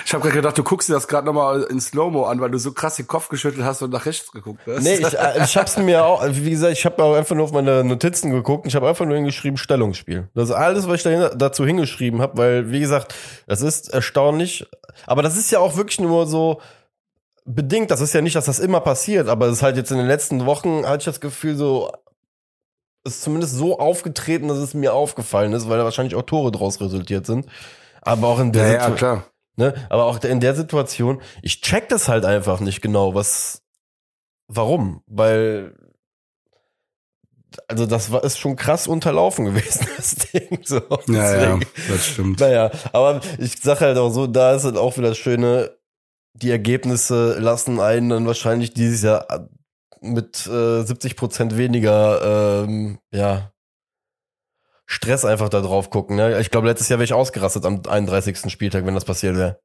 [0.08, 2.58] Ich habe gerade gedacht, du guckst dir das gerade nochmal in Slow-Mo an, weil du
[2.58, 4.82] so krass den Kopf geschüttelt hast und nach rechts geguckt hast.
[4.82, 5.06] nee, ich,
[5.44, 8.64] ich hab's mir auch, wie gesagt, ich habe auch einfach nur auf meine Notizen geguckt
[8.64, 10.28] und ich habe einfach nur hingeschrieben Stellungsspiel.
[10.34, 13.14] Das ist alles, was ich dahin, dazu hingeschrieben habe, weil wie gesagt,
[13.46, 14.66] es ist erstaunlich,
[15.06, 16.62] aber das ist ja auch wirklich nur so
[17.54, 19.98] bedingt, das ist ja nicht, dass das immer passiert, aber es ist halt jetzt in
[19.98, 21.90] den letzten Wochen hatte ich das Gefühl so
[23.04, 26.80] ist zumindest so aufgetreten, dass es mir aufgefallen ist, weil da wahrscheinlich auch Tore draus
[26.80, 27.46] resultiert sind.
[28.02, 29.24] Aber auch in der ja, ja, Situ- klar.
[29.56, 29.74] Ne?
[29.88, 33.62] Aber auch in der Situation, ich check das halt einfach nicht genau, was,
[34.46, 35.74] warum, weil,
[37.66, 40.80] also das war, ist schon krass unterlaufen gewesen, das Ding, so.
[41.08, 42.40] Ja, ja, das stimmt.
[42.40, 45.70] Naja, aber ich sag halt auch so, da ist halt auch wieder das Schöne,
[46.34, 49.48] die Ergebnisse lassen einen dann wahrscheinlich dieses Jahr
[50.00, 53.52] mit äh, 70 Prozent weniger, ähm, ja,
[54.86, 56.16] Stress einfach da drauf gucken.
[56.16, 56.40] Ne?
[56.40, 58.50] Ich glaube, letztes Jahr wäre ich ausgerastet am 31.
[58.50, 59.60] Spieltag, wenn das passiert wäre.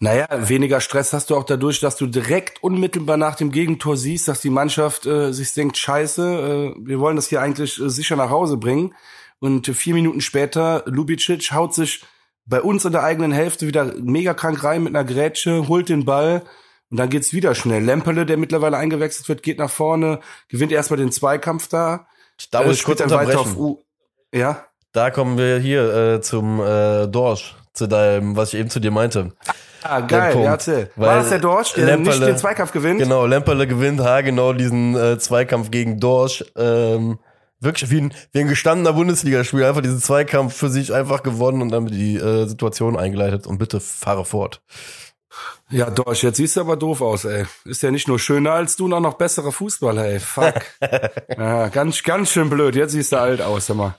[0.00, 4.28] Naja, weniger Stress hast du auch dadurch, dass du direkt unmittelbar nach dem Gegentor siehst,
[4.28, 8.14] dass die Mannschaft äh, sich denkt, scheiße, äh, wir wollen das hier eigentlich äh, sicher
[8.14, 8.94] nach Hause bringen.
[9.40, 12.04] Und äh, vier Minuten später, Lubicic haut sich
[12.48, 16.04] bei uns in der eigenen Hälfte wieder mega krank rein mit einer Grätsche, holt den
[16.04, 16.42] Ball
[16.90, 17.82] und dann geht's wieder schnell.
[17.84, 22.06] Lempele, der mittlerweile eingewechselt wird, geht nach vorne, gewinnt erstmal den Zweikampf da.
[22.50, 23.38] Da äh, muss ich kurz unterbrechen.
[23.38, 23.82] auf U
[24.34, 28.80] ja, Da kommen wir hier äh, zum äh, Dorsch, zu deinem, was ich eben zu
[28.80, 29.32] dir meinte.
[29.82, 30.46] ah, geil, Punkt.
[30.46, 30.90] ja, erzähl.
[30.96, 33.00] War das der Dorsch, der Lemperle- nicht den Zweikampf gewinnt?
[33.00, 36.44] Genau, Lemperle gewinnt haargenau diesen äh, Zweikampf gegen Dorsch.
[36.56, 37.18] Ähm,
[37.60, 41.70] wirklich wie ein, wie ein gestandener Bundesligaspieler, einfach diesen Zweikampf für sich einfach gewonnen und
[41.70, 43.46] damit die äh, Situation eingeleitet.
[43.46, 44.62] Und bitte fahre fort.
[45.70, 47.44] Ja, Dorsch, jetzt siehst du aber doof aus, ey.
[47.64, 50.20] Ist ja nicht nur schöner als du, noch noch besserer Fußballer, ey.
[50.20, 50.54] Fuck.
[51.36, 52.74] ja, ganz, ganz schön blöd.
[52.74, 53.94] Jetzt siehst du alt aus, sag mal.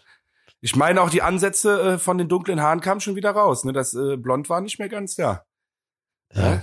[0.62, 3.72] Ich meine auch die Ansätze äh, von den dunklen Haaren kamen schon wieder raus, ne?
[3.72, 5.46] Das äh, Blond war nicht mehr ganz da.
[6.34, 6.62] Ja.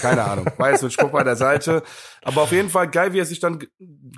[0.00, 0.46] Keine Ahnung.
[0.56, 1.82] War jetzt so ein Spruch bei der Seite.
[2.22, 3.64] Aber auf jeden Fall geil, wie er sich dann,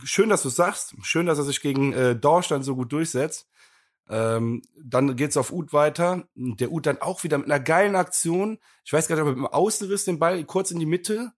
[0.04, 3.48] schön, dass du sagst, schön, dass er sich gegen äh, Dorsch dann so gut durchsetzt.
[4.08, 6.28] Ähm, dann geht's auf Uth weiter.
[6.34, 8.58] Der Uth dann auch wieder mit einer geilen Aktion.
[8.84, 11.32] Ich weiß gar nicht, ob er mit dem Außenriss den Ball kurz in die Mitte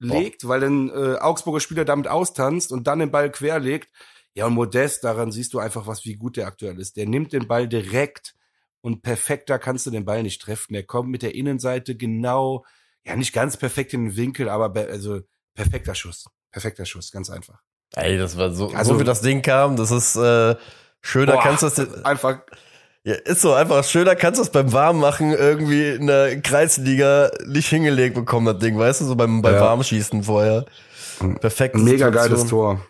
[0.00, 3.90] legt, weil dann äh, Augsburger Spieler damit austanzt und dann den Ball querlegt.
[4.34, 6.96] Ja, und Modest, daran siehst du einfach, was wie gut der aktuell ist.
[6.96, 8.36] Der nimmt den Ball direkt
[8.80, 10.74] und perfekter kannst du den Ball nicht treffen.
[10.74, 12.64] Der kommt mit der Innenseite genau,
[13.08, 15.20] ja, nicht ganz perfekt in den Winkel, aber be- also
[15.54, 16.26] perfekter Schuss.
[16.52, 17.60] Perfekter Schuss, ganz einfach.
[17.96, 20.54] Ey, das war so, Also- so wie das Ding kam, das ist äh,
[21.00, 22.40] schöner Boah, kannst du das, Einfach,
[23.04, 27.68] ja, ist so einfach schöner kannst du es beim Warmmachen irgendwie in der Kreisliga nicht
[27.68, 29.60] hingelegt bekommen, das Ding, weißt du, so beim, beim Ja.
[29.62, 30.66] Warmschießen vorher.
[31.40, 31.74] Perfekt.
[31.76, 32.84] mega geiles Tor.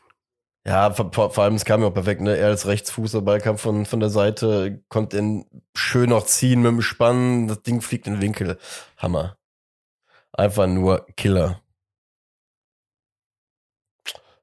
[0.66, 2.36] Ja, vor, vor allem, es kam ja auch perfekt, ne?
[2.36, 6.60] Er als Rechtsfuß, der Ball kam von, von der Seite, konnte ihn schön noch ziehen
[6.60, 8.58] mit dem Spann, das Ding fliegt in den Winkel.
[8.98, 9.37] Hammer.
[10.32, 11.62] Einfach nur Killer.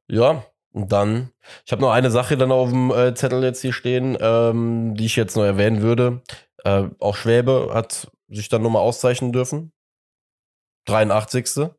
[0.08, 1.32] Ja, und dann,
[1.66, 5.06] ich habe noch eine Sache dann auf dem äh, Zettel jetzt hier stehen, ähm, die
[5.06, 6.22] ich jetzt noch erwähnen würde.
[6.64, 9.72] Äh, auch Schwäbe hat sich dann nochmal auszeichnen dürfen.
[10.86, 11.72] 83.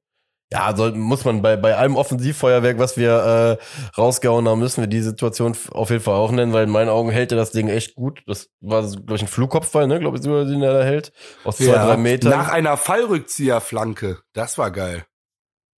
[0.53, 4.87] Ja, soll, muss man bei, bei allem Offensivfeuerwerk, was wir äh, rausgehauen haben, müssen wir
[4.87, 7.69] die Situation auf jeden Fall auch nennen, weil in meinen Augen hält er das Ding
[7.69, 8.23] echt gut.
[8.27, 11.13] Das war, glaube ich, ein Flugkopfball, ne, glaube ich, den er da hält.
[11.43, 12.31] Aus zwei, Ja, drei Metern.
[12.31, 14.21] Nach einer Fallrückzieherflanke.
[14.35, 15.05] Das war geil.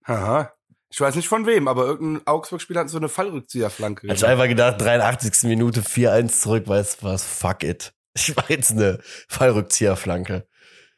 [0.05, 0.53] Haha.
[0.91, 4.07] Ich weiß nicht von wem, aber irgendein Augsburg-Spieler hat so eine Fallrückzieherflanke.
[4.13, 5.45] Ich einfach gedacht, 83.
[5.45, 7.93] Minute 4-1 zurück, weißt du was, fuck it.
[8.15, 8.99] Ich war jetzt eine
[9.29, 10.48] Fallrückzieherflanke.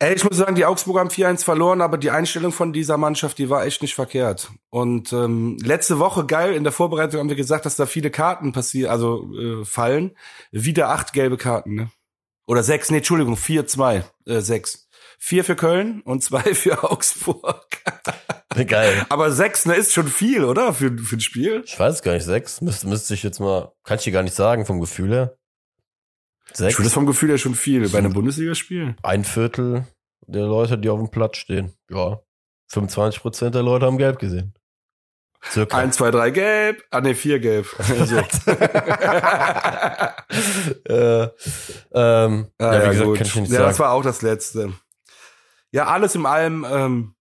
[0.02, 3.36] Ey, ich muss sagen, die Augsburger haben 4-1 verloren, aber die Einstellung von dieser Mannschaft,
[3.36, 4.50] die war echt nicht verkehrt.
[4.70, 8.52] Und ähm, letzte Woche, geil, in der Vorbereitung haben wir gesagt, dass da viele Karten
[8.52, 10.16] passieren, also äh, fallen.
[10.52, 11.90] Wieder acht gelbe Karten, ne?
[12.46, 14.88] Oder sechs, nee, Entschuldigung, vier, zwei, äh, sechs.
[15.18, 17.66] Vier für Köln und zwei für Augsburg.
[18.66, 19.04] Geil.
[19.10, 20.72] Aber sechs, ne, ist schon viel, oder?
[20.72, 21.62] Für, für ein Spiel.
[21.66, 22.62] Ich weiß gar nicht, sechs.
[22.62, 25.36] Müsste, müsste ich jetzt mal, kann ich dir gar nicht sagen vom Gefühl her.
[26.52, 26.70] Sechs.
[26.70, 28.96] Ich finde das vom Gefühl her schon viel bei einem Bundesligaspiel.
[29.02, 29.86] Ein Viertel
[30.26, 31.72] der Leute, die auf dem Platz stehen.
[31.90, 32.20] Ja.
[32.68, 34.54] 25 Prozent der Leute haben gelb gesehen.
[35.42, 35.78] Circa.
[35.78, 36.84] Eins, zwei, drei gelb.
[36.90, 37.66] Ah, ne, vier gelb.
[38.04, 38.16] so.
[40.92, 41.28] äh,
[41.94, 43.18] ähm, Ah, ja, wie ja, gesagt, gut.
[43.18, 43.68] kann ich nicht ja, sagen.
[43.70, 44.74] das war auch das Letzte.
[45.72, 47.14] Ja, alles in allem, ähm,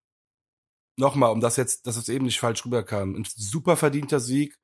[0.98, 3.16] nochmal, um das jetzt, dass es eben nicht falsch rüberkam.
[3.16, 4.58] Ein super verdienter Sieg.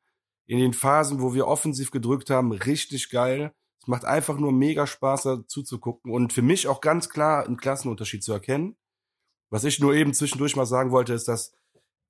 [0.47, 3.51] In den Phasen, wo wir offensiv gedrückt haben, richtig geil.
[3.85, 6.11] Es macht einfach nur mega Spaß, da zuzugucken.
[6.11, 8.75] Und für mich auch ganz klar einen Klassenunterschied zu erkennen.
[9.51, 11.53] Was ich nur eben zwischendurch mal sagen wollte, ist, dass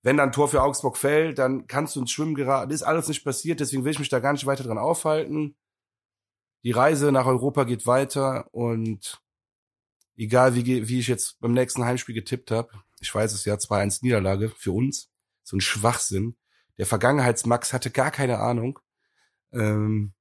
[0.02, 2.72] wenn dann ein Tor für Augsburg fällt, dann kannst du ins Schwimmen geraten.
[2.72, 5.58] Ist alles nicht passiert, deswegen will ich mich da gar nicht weiter dran aufhalten.
[6.64, 9.22] Die Reise nach Europa geht weiter und
[10.16, 12.70] egal wie, wie ich jetzt beim nächsten Heimspiel getippt habe,
[13.02, 15.12] ich weiß es ja, 2-1 Niederlage für uns,
[15.44, 16.38] so ein Schwachsinn.
[16.78, 18.80] Der Vergangenheitsmax hatte gar keine Ahnung.
[19.52, 20.15] Ähm,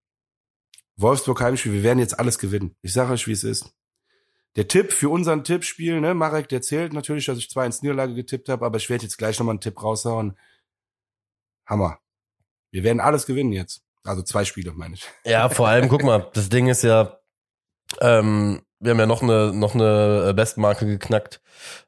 [0.97, 2.77] Wolfsburg Heimspiel, wir werden jetzt alles gewinnen.
[2.83, 3.75] Ich sage euch, wie es ist.
[4.57, 8.49] Der Tipp für unseren Tippspiel, ne, Marek, der zählt natürlich, dass ich 2-1 Niederlage getippt
[8.49, 10.39] habe, aber ich werde jetzt gleich nochmal einen Tipp raushauen.
[11.67, 11.99] Hammer.
[12.71, 13.83] Wir werden alles gewinnen jetzt.
[14.05, 15.09] Also zwei Spiele, meine ich.
[15.25, 17.19] Ja, vor allem, guck mal, das Ding ist ja,
[18.01, 21.41] ähm, wir haben ja noch eine, noch eine Bestmarke geknackt.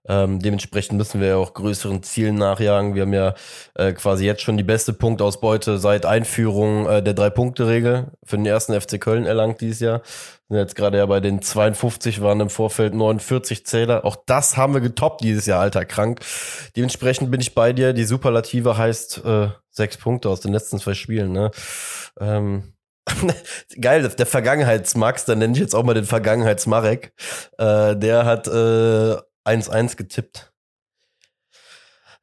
[0.08, 2.94] Ähm, dementsprechend müssen wir ja auch größeren Zielen nachjagen.
[2.94, 3.34] Wir haben ja
[3.74, 8.80] äh, quasi jetzt schon die beste Punktausbeute seit Einführung äh, der Drei-Punkte-Regel für den ersten
[8.80, 10.00] FC Köln erlangt dieses Jahr.
[10.48, 14.04] Sind jetzt gerade ja bei den 52, waren im Vorfeld 49 Zähler.
[14.04, 16.20] Auch das haben wir getoppt dieses Jahr, alter krank.
[16.76, 17.92] Dementsprechend bin ich bei dir.
[17.92, 21.32] Die Superlative heißt äh, sechs Punkte aus den letzten zwei Spielen.
[21.32, 21.50] Ne?
[22.20, 22.75] Ähm,
[23.80, 27.12] Geil, der Vergangenheitsmax, dann nenne ich jetzt auch mal den Vergangenheitsmarek.
[27.58, 30.52] Äh, der hat äh, 1-1 getippt.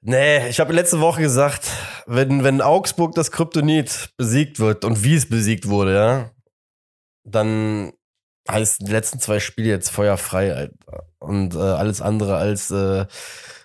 [0.01, 1.69] Nee, ich habe letzte Woche gesagt,
[2.07, 6.31] wenn, wenn Augsburg das Kryptonit besiegt wird und wie es besiegt wurde, ja,
[7.23, 7.93] dann
[8.49, 11.07] heißt die letzten zwei Spiele jetzt feuerfrei, Alter.
[11.19, 13.05] Und äh, alles andere als äh,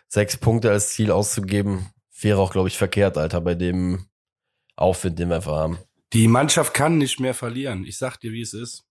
[0.06, 1.90] sechs Punkte als Ziel auszugeben,
[2.20, 4.06] wäre auch, glaube ich, verkehrt, Alter, bei dem
[4.76, 5.78] Aufwind, den wir einfach haben.
[6.12, 7.84] Die Mannschaft kann nicht mehr verlieren.
[7.84, 8.84] Ich sag dir, wie es ist.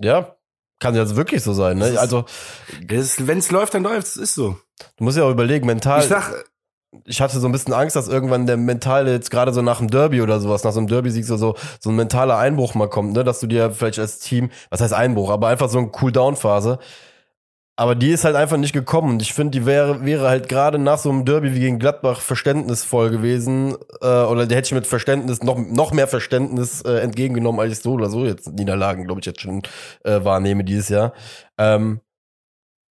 [0.00, 0.36] Ja,
[0.78, 1.78] kann ja wirklich so sein.
[1.78, 1.98] Ne?
[1.98, 2.24] Also
[2.86, 4.16] Wenn es läuft, dann läuft es.
[4.16, 4.58] Ist so.
[4.96, 6.00] du musst ja auch überlegen, mental.
[6.00, 6.44] Ich sag,
[7.04, 9.88] ich hatte so ein bisschen Angst, dass irgendwann der mentale jetzt gerade so nach dem
[9.88, 13.12] Derby oder sowas, nach so einem Derby-Sieg so, so so ein mentaler Einbruch mal kommt,
[13.12, 16.78] ne, dass du dir vielleicht als Team, was heißt Einbruch, aber einfach so eine Cool-Down-Phase.
[17.78, 20.78] Aber die ist halt einfach nicht gekommen und ich finde, die wäre wäre halt gerade
[20.80, 24.88] nach so einem Derby wie gegen Gladbach verständnisvoll gewesen äh, oder der hätte ich mit
[24.88, 29.20] Verständnis noch noch mehr Verständnis äh, entgegengenommen, als ich so oder so jetzt Niederlagen, glaube
[29.20, 29.62] ich, jetzt schon
[30.02, 31.12] äh, wahrnehme dieses Jahr.
[31.56, 32.00] Ähm,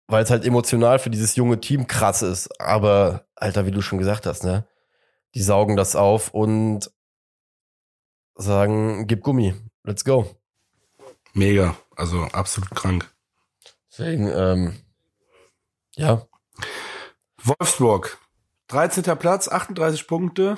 [0.06, 2.58] weil es halt emotional für dieses junge Team krass ist.
[2.58, 4.66] Aber, Alter, wie du schon gesagt hast, ne?
[5.34, 6.90] Die saugen das auf und
[8.36, 10.34] sagen, gib Gummi, let's go.
[11.34, 11.76] mega.
[11.94, 13.12] Also absolut krank.
[13.98, 14.74] Deswegen, ähm,
[15.96, 16.26] ja,
[17.42, 18.18] Wolfsburg.
[18.68, 19.02] 13.
[19.18, 20.56] Platz, 38 Punkte.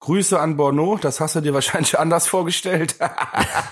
[0.00, 0.98] Grüße an Borno.
[1.00, 2.96] Das hast du dir wahrscheinlich anders vorgestellt.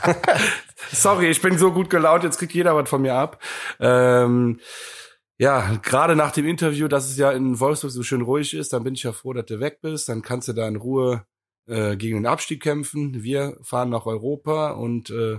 [0.93, 2.25] Sorry, ich bin so gut gelaunt.
[2.25, 3.43] Jetzt kriegt jeder was von mir ab.
[3.79, 4.61] Ähm,
[5.39, 8.85] ja, gerade nach dem Interview, dass es ja in Wolfsburg so schön ruhig ist, dann
[8.85, 10.11] bin ich ja froh, dass du weg bist.
[10.11, 11.25] Dann kannst du da in Ruhe
[11.67, 13.23] äh, gegen den Abstieg kämpfen.
[13.23, 15.39] Wir fahren nach Europa und äh,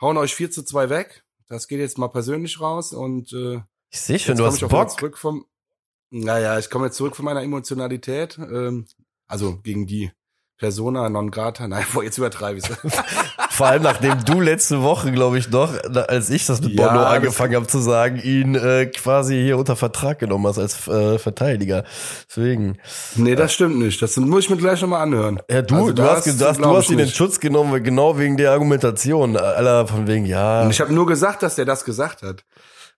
[0.00, 1.24] hauen euch 4 zu 2 weg.
[1.50, 4.90] Das geht jetzt mal persönlich raus und äh, ich sehe schon, du hast Bock.
[4.90, 5.46] Zurück vom,
[6.10, 8.38] naja, ich komme jetzt zurück von meiner Emotionalität.
[8.38, 8.86] Ähm,
[9.26, 10.12] also gegen die
[10.58, 11.66] Persona non grata.
[11.68, 12.64] Nein, boah, jetzt übertreibe ich
[13.60, 15.74] Vor allem nachdem du letzte Woche, glaube ich, noch,
[16.08, 19.76] als ich das mit Ja, Bono angefangen habe zu sagen, ihn äh, quasi hier unter
[19.76, 21.84] Vertrag genommen hast als äh, Verteidiger.
[22.26, 22.78] Deswegen.
[23.16, 24.00] Nee, das stimmt nicht.
[24.00, 25.42] Das muss ich mir gleich nochmal anhören.
[25.50, 27.08] Ja, du, Also du, hast, du hast, du hast ihn in.
[27.10, 29.36] Schutz genommen, genau wegen der Argumentation.
[29.36, 30.62] Aller von wegen, ja.
[30.62, 32.46] Und ich habe nur gesagt, dass der das gesagt hat.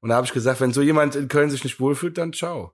[0.00, 2.70] Und da habe ich gesagt, wenn so jemand in Köln sich nicht wohlfühlt, dann ciao.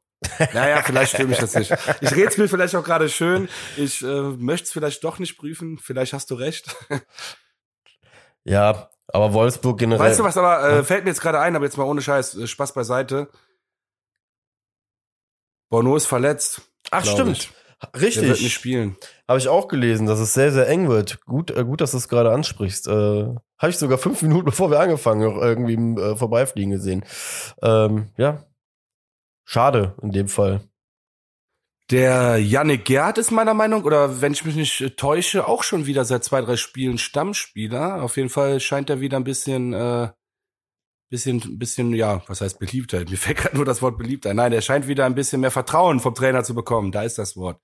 [0.52, 1.72] Naja, vielleicht stimme ich das nicht.
[2.02, 3.48] Ich rede es mir vielleicht auch gerade schön.
[3.78, 5.78] Ich äh, möchte es vielleicht doch nicht prüfen.
[5.82, 6.76] Vielleicht hast du recht.
[8.48, 10.06] Ja, aber Wolfsburg generell.
[10.06, 12.36] Weißt du was, aber äh, fällt mir jetzt gerade ein, aber jetzt mal ohne Scheiß,
[12.36, 13.28] äh, Spaß beiseite.
[15.70, 16.62] Bono ist verletzt.
[16.90, 17.38] Ach, stimmt.
[17.38, 17.50] ich.
[17.94, 18.54] Der wird nicht Richtig.
[18.54, 18.96] spielen.
[19.28, 21.24] Habe ich auch gelesen, dass es sehr, sehr eng wird.
[21.26, 22.88] Gut, äh, gut, dass du es gerade ansprichst.
[22.88, 27.04] Äh, Habe ich sogar fünf Minuten, bevor wir angefangen, noch irgendwie im äh, Vorbeifliegen gesehen.
[27.62, 28.44] Ähm, ja.
[29.44, 30.60] Schade in dem Fall.
[31.90, 35.86] Der Yannick Gerd ist meiner Meinung, oder wenn ich mich nicht äh, täusche, auch schon
[35.86, 38.02] wieder seit zwei, drei Spielen Stammspieler.
[38.02, 40.10] Auf jeden Fall scheint er wieder ein bisschen, äh,
[41.08, 43.00] bisschen, bisschen, ja, was heißt beliebter?
[43.08, 44.34] Mir fällt gerade nur das Wort beliebter.
[44.34, 46.92] Nein, er scheint wieder ein bisschen mehr Vertrauen vom Trainer zu bekommen.
[46.92, 47.58] Da ist das Wort.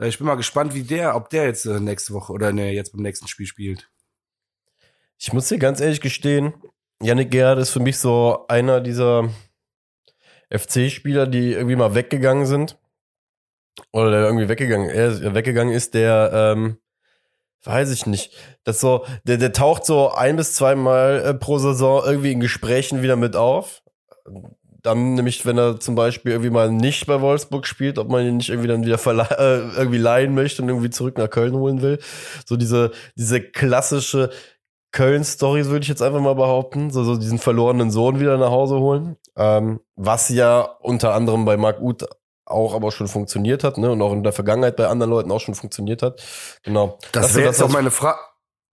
[0.00, 2.72] Äh, Ich bin mal gespannt, wie der, ob der jetzt äh, nächste Woche oder ne,
[2.72, 3.90] jetzt beim nächsten Spiel spielt.
[5.18, 6.52] Ich muss dir ganz ehrlich gestehen,
[7.00, 9.30] Yannick Gerhardt ist für mich so einer dieser
[10.50, 12.76] FC-Spieler, die irgendwie mal weggegangen sind.
[13.92, 16.78] Oder der irgendwie weggegangen, er weggegangen ist, der, ähm,
[17.64, 18.32] weiß ich nicht.
[18.64, 23.02] Das so, der, der taucht so ein bis zweimal äh, pro Saison irgendwie in Gesprächen
[23.02, 23.82] wieder mit auf.
[24.82, 28.36] Dann nämlich, wenn er zum Beispiel irgendwie mal nicht bei Wolfsburg spielt, ob man ihn
[28.36, 28.98] nicht irgendwie dann wieder
[29.38, 31.98] äh, irgendwie leihen möchte und irgendwie zurück nach Köln holen will.
[32.44, 34.30] So diese, diese klassische
[34.92, 36.90] Köln-Story, würde ich jetzt einfach mal behaupten.
[36.90, 39.16] So, so diesen verlorenen Sohn wieder nach Hause holen.
[39.36, 42.06] Ähm, was ja unter anderem bei Marc Uth
[42.46, 43.90] auch aber schon funktioniert hat, ne?
[43.90, 46.22] Und auch in der Vergangenheit bei anderen Leuten auch schon funktioniert hat.
[46.62, 46.98] Genau.
[47.12, 48.18] Das wäre jetzt auch meine Frage.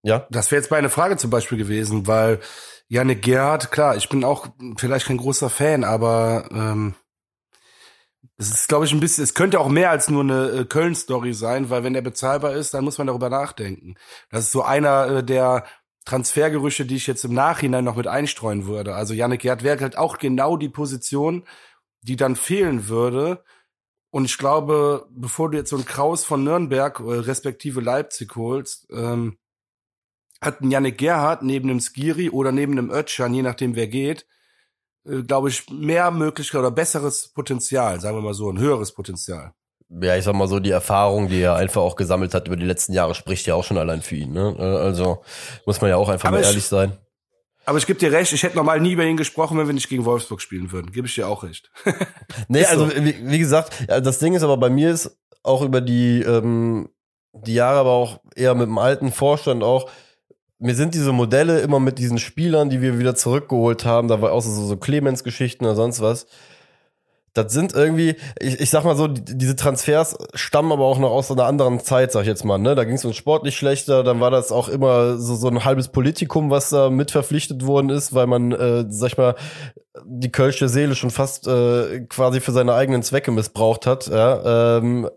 [0.04, 0.28] Ja.
[0.30, 2.40] Das wäre jetzt meine Frage zum Beispiel gewesen, weil
[2.88, 4.48] Yannick Gerhardt, klar, ich bin auch
[4.78, 6.96] vielleicht kein großer Fan, aber ähm,
[8.38, 11.34] es ist, glaube ich, ein bisschen, es könnte auch mehr als nur eine äh, Köln-Story
[11.34, 13.96] sein, weil wenn der bezahlbar ist, dann muss man darüber nachdenken.
[14.32, 15.66] Das ist so einer äh, der
[16.06, 18.96] Transfergerüche, die ich jetzt im Nachhinein noch mit einstreuen würde.
[18.96, 21.46] Also Yannick Gerhardt wäre halt auch genau die Position,
[22.02, 23.44] die dann fehlen würde.
[24.12, 28.88] Und ich glaube, bevor du jetzt so einen Kraus von Nürnberg äh, respektive Leipzig holst,
[28.92, 29.38] ähm,
[30.42, 34.26] hat ein Yannick Gerhardt neben dem Skiri oder neben dem Özcan, je nachdem wer geht,
[35.06, 39.54] äh, glaube ich, mehr Möglichkeit oder besseres Potenzial, sagen wir mal so, ein höheres Potenzial.
[39.90, 42.66] Ja, ich sag mal so, die Erfahrung, die er einfach auch gesammelt hat über die
[42.66, 44.32] letzten Jahre, spricht ja auch schon allein für ihn.
[44.34, 44.56] Ne?
[44.58, 45.24] Äh, Also
[45.66, 46.98] muss man ja auch einfach Aber mal ich- ehrlich sein.
[47.72, 49.88] Aber ich gebe dir recht, ich hätte normal nie über ihn gesprochen, wenn wir nicht
[49.88, 50.92] gegen Wolfsburg spielen würden.
[50.92, 51.72] Gebe ich dir auch recht.
[52.50, 52.96] Nee, also so.
[52.98, 56.90] wie, wie gesagt, das Ding ist aber bei mir ist auch über die, ähm,
[57.32, 59.90] die Jahre, aber auch eher mit dem alten Vorstand auch,
[60.60, 64.34] mir sind diese Modelle immer mit diesen Spielern, die wir wieder zurückgeholt haben, da war
[64.34, 66.28] auch so, so Clemens-Geschichten oder sonst was.
[67.34, 71.12] Das sind irgendwie, ich, ich sag mal so, die, diese Transfers stammen aber auch noch
[71.12, 72.58] aus einer anderen Zeit, sag ich jetzt mal.
[72.58, 72.76] Ne?
[72.76, 75.88] Da ging es uns sportlich schlechter, dann war das auch immer so, so ein halbes
[75.88, 79.36] Politikum, was da mit verpflichtet worden ist, weil man, äh, sag ich mal,
[80.06, 85.10] die kölsche Seele schon fast äh, quasi für seine eigenen Zwecke missbraucht hat, ja, ähm,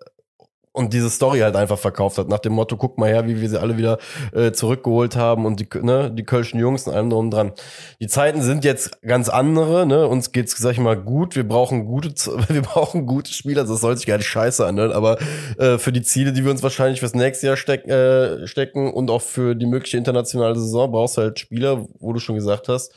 [0.74, 3.48] und diese Story halt einfach verkauft hat, nach dem Motto, guck mal her, wie wir
[3.48, 3.98] sie alle wieder
[4.32, 7.52] äh, zurückgeholt haben und die, ne, die kölschen Jungs und allem drum dran.
[8.00, 10.08] Die Zeiten sind jetzt ganz andere, ne?
[10.08, 11.36] Uns geht's, sag ich mal, gut.
[11.36, 12.08] Wir brauchen gute,
[12.48, 13.62] wir brauchen gute Spieler.
[13.62, 15.18] Das soll sich gar nicht scheiße anhören, aber
[15.58, 19.10] äh, für die Ziele, die wir uns wahrscheinlich fürs nächste Jahr steck, äh, stecken und
[19.12, 22.92] auch für die mögliche internationale Saison, brauchst du halt Spieler, wo du schon gesagt hast,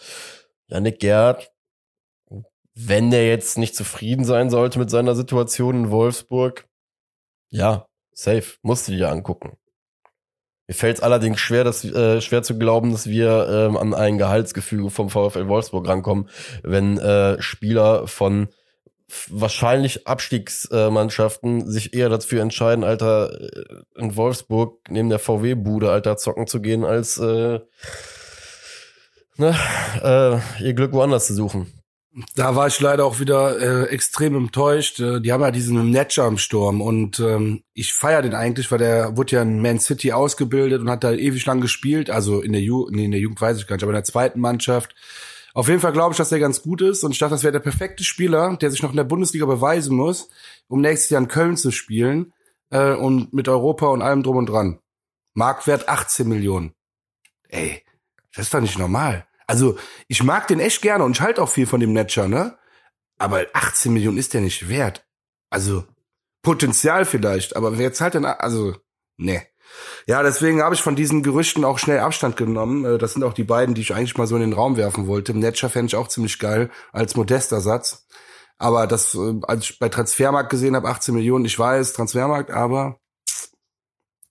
[0.67, 1.51] Janik Gerd,
[2.73, 6.67] wenn der jetzt nicht zufrieden sein sollte mit seiner Situation in Wolfsburg,
[7.49, 9.57] ja, safe, musst du dir angucken.
[10.67, 14.17] Mir fällt es allerdings schwer, dass, äh, schwer zu glauben, dass wir ähm, an ein
[14.17, 16.29] Gehaltsgefüge vom VfL Wolfsburg rankommen,
[16.61, 18.49] wenn äh, Spieler von
[19.29, 23.63] wahrscheinlich Abstiegsmannschaften sich eher dafür entscheiden, Alter, äh,
[23.95, 27.59] in Wolfsburg neben der VW-Bude, Alter, zocken zu gehen, als äh,
[29.37, 29.55] ne,
[30.03, 31.76] äh, ihr Glück woanders zu suchen.
[32.36, 34.99] Da war ich leider auch wieder äh, extrem enttäuscht.
[34.99, 38.80] Äh, die haben ja diesen Netscher am Sturm und ähm, ich feiere den eigentlich, weil
[38.80, 42.09] der wurde ja in Man City ausgebildet und hat da ewig lang gespielt.
[42.09, 44.03] Also in der Ju nee, in der Jugend weiß ich gar nicht, aber in der
[44.03, 44.95] zweiten Mannschaft.
[45.53, 47.51] Auf jeden Fall glaube ich, dass der ganz gut ist und ich dachte, das wäre
[47.51, 50.30] der perfekte Spieler, der sich noch in der Bundesliga beweisen muss,
[50.68, 52.34] um nächstes Jahr in Köln zu spielen
[52.72, 54.80] äh, und mit Europa und allem drum und dran.
[55.36, 56.74] Marktwert 18 Millionen.
[57.47, 57.84] Ey,
[58.36, 59.28] das ist doch nicht normal.
[59.47, 59.77] Also,
[60.07, 62.57] ich mag den echt gerne und ich halte auch viel von dem Netscher, ne?
[63.17, 65.07] Aber 18 Millionen ist der nicht wert.
[65.49, 65.85] Also,
[66.43, 68.75] Potenzial vielleicht, aber wer zahlt denn, also,
[69.17, 69.47] ne.
[70.05, 72.85] Ja, deswegen habe ich von diesen Gerüchten auch schnell Abstand genommen.
[72.85, 75.07] Äh, Das sind auch die beiden, die ich eigentlich mal so in den Raum werfen
[75.07, 75.33] wollte.
[75.33, 78.07] Netscher fände ich auch ziemlich geil als Modestersatz.
[78.57, 82.99] Aber das, äh, als ich bei Transfermarkt gesehen habe, 18 Millionen, ich weiß, Transfermarkt, aber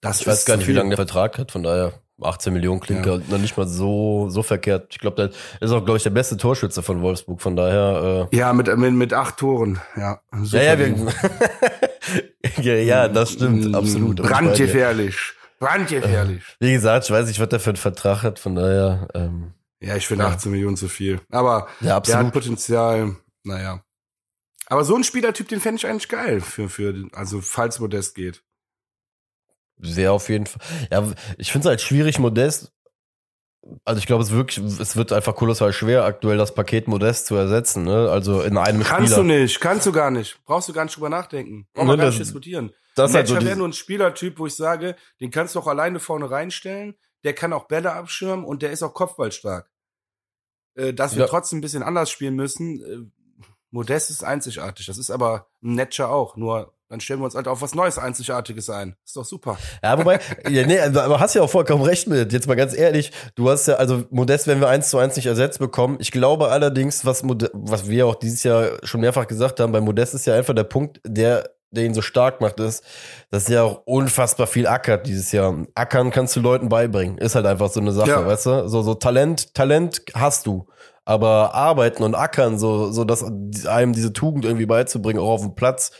[0.01, 3.05] das Ich weiß gar nicht, wie lange der Vertrag hat, von daher 18 Millionen klingt
[3.05, 3.17] Ja.
[3.17, 4.87] noch nicht mal so, so verkehrt.
[4.91, 5.29] Ich glaube, der
[5.61, 9.13] ist auch, glaube ich, der beste Torschütze von Wolfsburg, von daher, Ja, mit, mit, mit
[9.13, 9.79] acht Toren.
[9.95, 11.13] Ja, äh, super ja, ja, wir,
[12.61, 14.21] ja, ja, das stimmt, Mm, absolut.
[14.21, 15.15] Brandgefährlich.
[15.59, 16.43] Brandgefährlich.
[16.59, 19.95] Wie gesagt, ich weiß nicht, was der für einen Vertrag hat, von daher, ähm, Ja,
[19.95, 20.31] ich finde Ja.
[20.31, 21.21] 18 Millionen zu viel.
[21.29, 22.25] Aber ja, der absolut.
[22.27, 23.15] hat Potenzial.
[23.43, 23.81] Naja.
[24.67, 28.43] Aber so ein Spielertyp, den fände ich eigentlich geil für, für, also falls Modest geht.
[29.79, 30.61] Sehr auf jeden Fall.
[30.91, 32.71] Ja, ich finde es halt schwierig, Modest.
[33.83, 37.35] Also ich glaube, es wirklich, es wird einfach kolossal schwer, aktuell das Paket Modest zu
[37.35, 37.83] ersetzen.
[37.83, 38.09] Ne?
[38.09, 39.27] Also in einem Kannst Spieler.
[39.27, 40.39] du nicht, kannst du gar nicht.
[40.45, 41.67] Brauchst du gar nicht drüber nachdenken.
[41.73, 42.71] Brauchen Ne, wir gar das- nicht diskutieren.
[42.95, 45.67] Das ist halt so wäre nur ein Spielertyp, wo ich sage, den kannst du auch
[45.67, 49.69] alleine vorne reinstellen, der kann auch Bälle abschirmen und der ist auch kopfballstark.
[50.75, 51.27] Äh, dass wir Ja.
[51.27, 54.85] trotzdem ein bisschen anders spielen müssen, äh, Modest ist einzigartig.
[54.85, 56.37] Das ist aber ein Netscher auch.
[56.37, 58.95] Nur dann stellen wir uns halt auf was Neues, Einzigartiges ein.
[59.05, 59.57] Ist doch super.
[59.83, 60.19] Ja, wobei,
[60.49, 62.31] ja, nee, aber hast ja auch vollkommen recht mit.
[62.31, 65.25] Jetzt mal ganz ehrlich, du hast ja, also Modest werden wir eins zu eins nicht
[65.25, 65.97] ersetzt bekommen.
[65.99, 69.81] Ich glaube allerdings, was, Mode- was wir auch dieses Jahr schon mehrfach gesagt haben, bei
[69.81, 72.83] Modest ist ja einfach der Punkt, der, der ihn so stark macht, ist,
[73.29, 75.65] dass er auch unfassbar viel ackert dieses Jahr.
[75.75, 77.17] Ackern kannst du Leuten beibringen.
[77.17, 78.25] Ist halt einfach so eine Sache, Ja.
[78.25, 78.67] weißt du?
[78.69, 80.67] So, so Talent, Talent hast du.
[81.03, 83.23] Aber arbeiten und ackern, so, so dass
[83.67, 85.91] einem diese Tugend irgendwie beizubringen, auch auf dem Platz,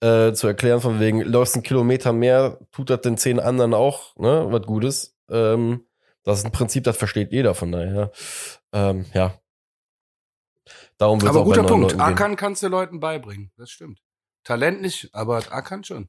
[0.00, 4.16] äh, zu erklären, von wegen, läufst einen Kilometer mehr, tut das den zehn anderen auch,
[4.16, 5.16] ne, was Gutes.
[5.30, 5.86] Ähm,
[6.22, 8.10] das ist ein Prinzip, das versteht jeder, von daher.
[8.72, 9.34] Ähm, ja.
[10.98, 11.98] Darum wird es aber auch guter Punkt.
[11.98, 13.50] Ackern kannst du Leuten beibringen.
[13.56, 14.02] Das stimmt.
[14.44, 16.08] Talent nicht, aber Ackern schon.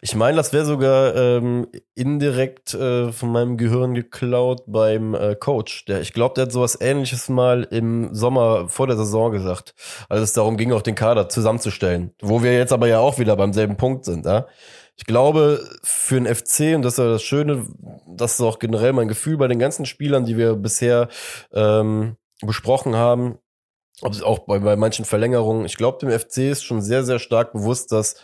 [0.00, 5.84] Ich meine, das wäre sogar ähm, indirekt äh, von meinem Gehirn geklaut beim äh, Coach.
[5.86, 9.74] Der, ich glaube, der hat sowas ähnliches mal im Sommer vor der Saison gesagt,
[10.08, 12.14] als es darum ging, auch den Kader zusammenzustellen.
[12.20, 14.24] Wo wir jetzt aber ja auch wieder beim selben Punkt sind.
[14.24, 14.46] Ja?
[14.96, 17.66] Ich glaube, für den FC, und das ist ja das Schöne,
[18.06, 21.08] das ist auch generell mein Gefühl bei den ganzen Spielern, die wir bisher
[21.52, 23.38] ähm, besprochen haben,
[24.02, 27.92] auch bei, bei manchen Verlängerungen, ich glaube, dem FC ist schon sehr, sehr stark bewusst,
[27.92, 28.16] dass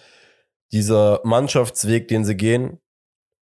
[0.72, 2.80] dieser Mannschaftsweg, den sie gehen,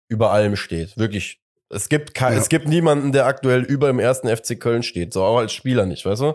[0.08, 0.96] über allem steht.
[0.96, 1.40] Wirklich.
[1.70, 2.38] Es gibt kein, Ja.
[2.38, 5.12] es gibt niemanden, der aktuell über dem ersten FC Köln steht.
[5.12, 6.34] So auch als Spieler nicht, weißt du?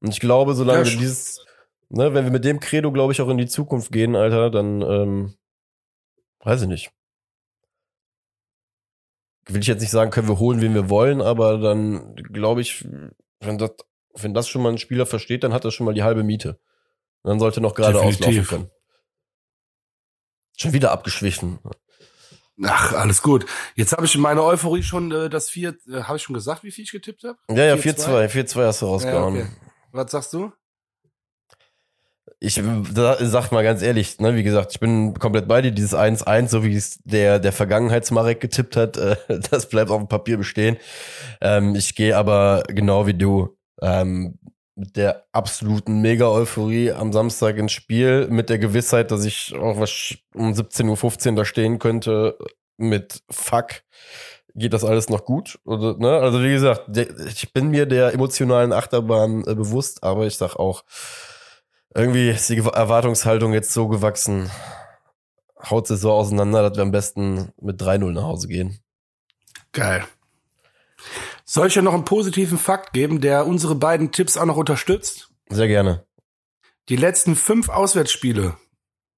[0.00, 1.44] Und ich glaube, solange Ja, wir dieses,
[1.88, 4.82] ne, wenn wir mit dem Credo, glaube ich, auch in die Zukunft gehen, Alter, dann,
[4.82, 5.34] ähm,
[6.40, 6.90] weiß ich nicht.
[9.46, 12.86] Will ich jetzt nicht sagen, können wir holen, wen wir wollen, aber dann glaube ich,
[13.40, 13.70] wenn das,
[14.14, 16.58] wenn das schon mal ein Spieler versteht, dann hat er schon mal die halbe Miete.
[17.22, 18.48] Und dann sollte noch gerade auslaufen Definitiv.
[18.48, 18.70] können.
[20.60, 21.58] Schon wieder abgeschwichen.
[22.62, 23.46] Ach, alles gut.
[23.76, 26.62] Jetzt habe ich in meiner Euphorie schon äh, das vier, äh, habe ich schon gesagt,
[26.64, 27.38] wie viel ich getippt habe?
[27.48, 28.26] Ja, ja, 4-2.
[28.26, 29.36] 4-2, 4-2 hast du rausgehauen.
[29.36, 29.50] Ja, okay.
[29.92, 30.52] Was sagst du?
[32.40, 35.72] Ich sag mal ganz ehrlich, ne, wie gesagt, ich bin komplett bei dir.
[35.72, 39.16] Dieses 1-1, so wie es der, der Vergangenheitsmarek getippt hat, äh,
[39.50, 40.76] das bleibt auf dem Papier bestehen.
[41.40, 44.38] Ähm, ich gehe aber genau wie du ähm,
[44.80, 50.16] mit der absoluten Mega-Euphorie am Samstag ins Spiel, mit der Gewissheit, dass ich auch was
[50.34, 52.38] um 17.15 Uhr da stehen könnte
[52.78, 53.82] mit Fuck.
[54.54, 55.58] Geht das alles noch gut?
[55.66, 56.18] Oder, ne?
[56.18, 60.82] Also wie gesagt, ich bin mir der emotionalen Achterbahn äh, bewusst, aber ich sag auch,
[61.94, 64.50] irgendwie ist die Erwartungshaltung jetzt so gewachsen.
[65.62, 68.78] Haut sie so auseinander, dass wir am besten mit 3-0 nach Hause gehen.
[69.72, 70.04] Geil.
[71.52, 75.30] Soll ich dir noch einen positiven Fakt geben, der unsere beiden Tipps auch noch unterstützt?
[75.48, 76.06] Sehr gerne.
[76.88, 78.56] Die letzten fünf Auswärtsspiele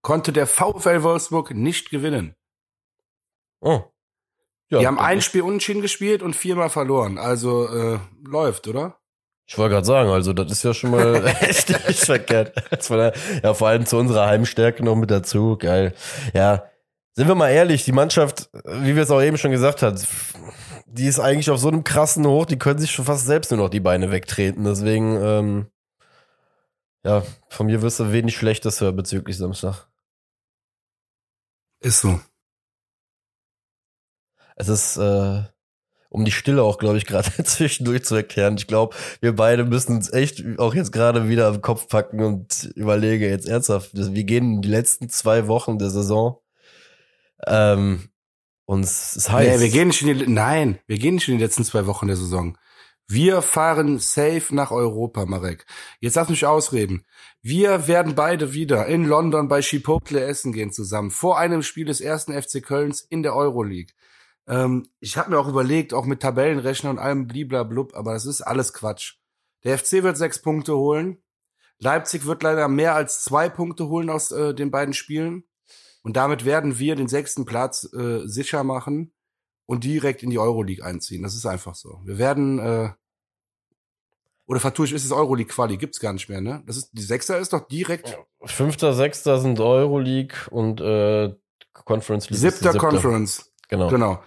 [0.01, 2.35] konnte der VfL Wolfsburg nicht gewinnen.
[3.61, 3.83] Oh.
[4.71, 7.19] Ja, Die haben ein Spiel unentschieden gespielt und viermal verloren.
[7.19, 8.99] Also äh, läuft, oder?
[9.47, 12.55] Ich wollte gerade sagen, also das ist ja schon mal echt nicht verkehrt.
[12.89, 13.13] Da-
[13.43, 15.59] Ja, vor allem zu unserer Heimstärke noch mit dazu.
[15.59, 15.95] Geil.
[16.33, 16.65] Ja,
[17.15, 19.99] sind wir mal ehrlich, die Mannschaft, wie wir es auch eben schon gesagt haben,
[20.93, 23.59] die ist eigentlich auf so einem krassen Hoch, die können sich schon fast selbst nur
[23.59, 24.65] noch die Beine wegtreten.
[24.65, 25.67] Deswegen, ähm,
[27.05, 29.89] ja, von mir wirst du wenig Schlechtes hören bezüglich Samstag.
[31.81, 32.21] Ist so.
[34.57, 35.43] Es ist, äh,
[36.11, 38.57] um die Stille auch, glaube ich, gerade zwischendurch zu erklären.
[38.59, 42.65] Ich glaube, wir beide müssen uns echt auch jetzt gerade wieder am Kopf packen und
[42.77, 46.39] überlege jetzt ernsthaft, wir gehen die letzten zwei Wochen der Saison.
[47.47, 48.12] Ähm,
[48.73, 49.57] und es ist heiß.
[49.57, 52.07] Nee, wir gehen nicht in die, nein, wir gehen nicht in die letzten zwei Wochen
[52.07, 52.57] der Saison.
[53.07, 55.67] Wir fahren safe nach Europa, Marek.
[56.01, 57.05] Jetzt lass mich ausreden.
[57.43, 61.11] Wir werden beide wieder in London bei Chipotle essen gehen zusammen.
[61.11, 63.93] Vor einem Spiel des ersten FC Kölns in der Euroleague.
[64.47, 68.41] Ähm, ich habe mir auch überlegt, auch mit Tabellenrechner und allem bliblablub, aber das ist
[68.41, 69.17] alles Quatsch.
[69.65, 71.19] Der FC wird sechs Punkte holen.
[71.79, 75.45] Leipzig wird leider mehr als zwei Punkte holen aus äh, den beiden Spielen.
[76.03, 79.13] Und damit werden wir den sechsten Platz äh, sicher machen
[79.67, 81.23] und direkt in die Euroleague einziehen.
[81.23, 82.01] Das ist einfach so.
[82.05, 82.91] Wir werden äh,
[84.47, 85.77] oder vertue ich, ist es Euroleague-Quali?
[85.77, 86.63] Gibt's gar nicht mehr, ne?
[86.67, 88.19] Das ist, die Sechser ist doch direkt.
[88.45, 91.35] Fünfter, Sechster sind Euroleague und äh,
[91.73, 92.41] Conference League.
[92.41, 93.53] Siebter, Conference.
[93.69, 93.89] Genau.
[93.89, 94.23] Genau.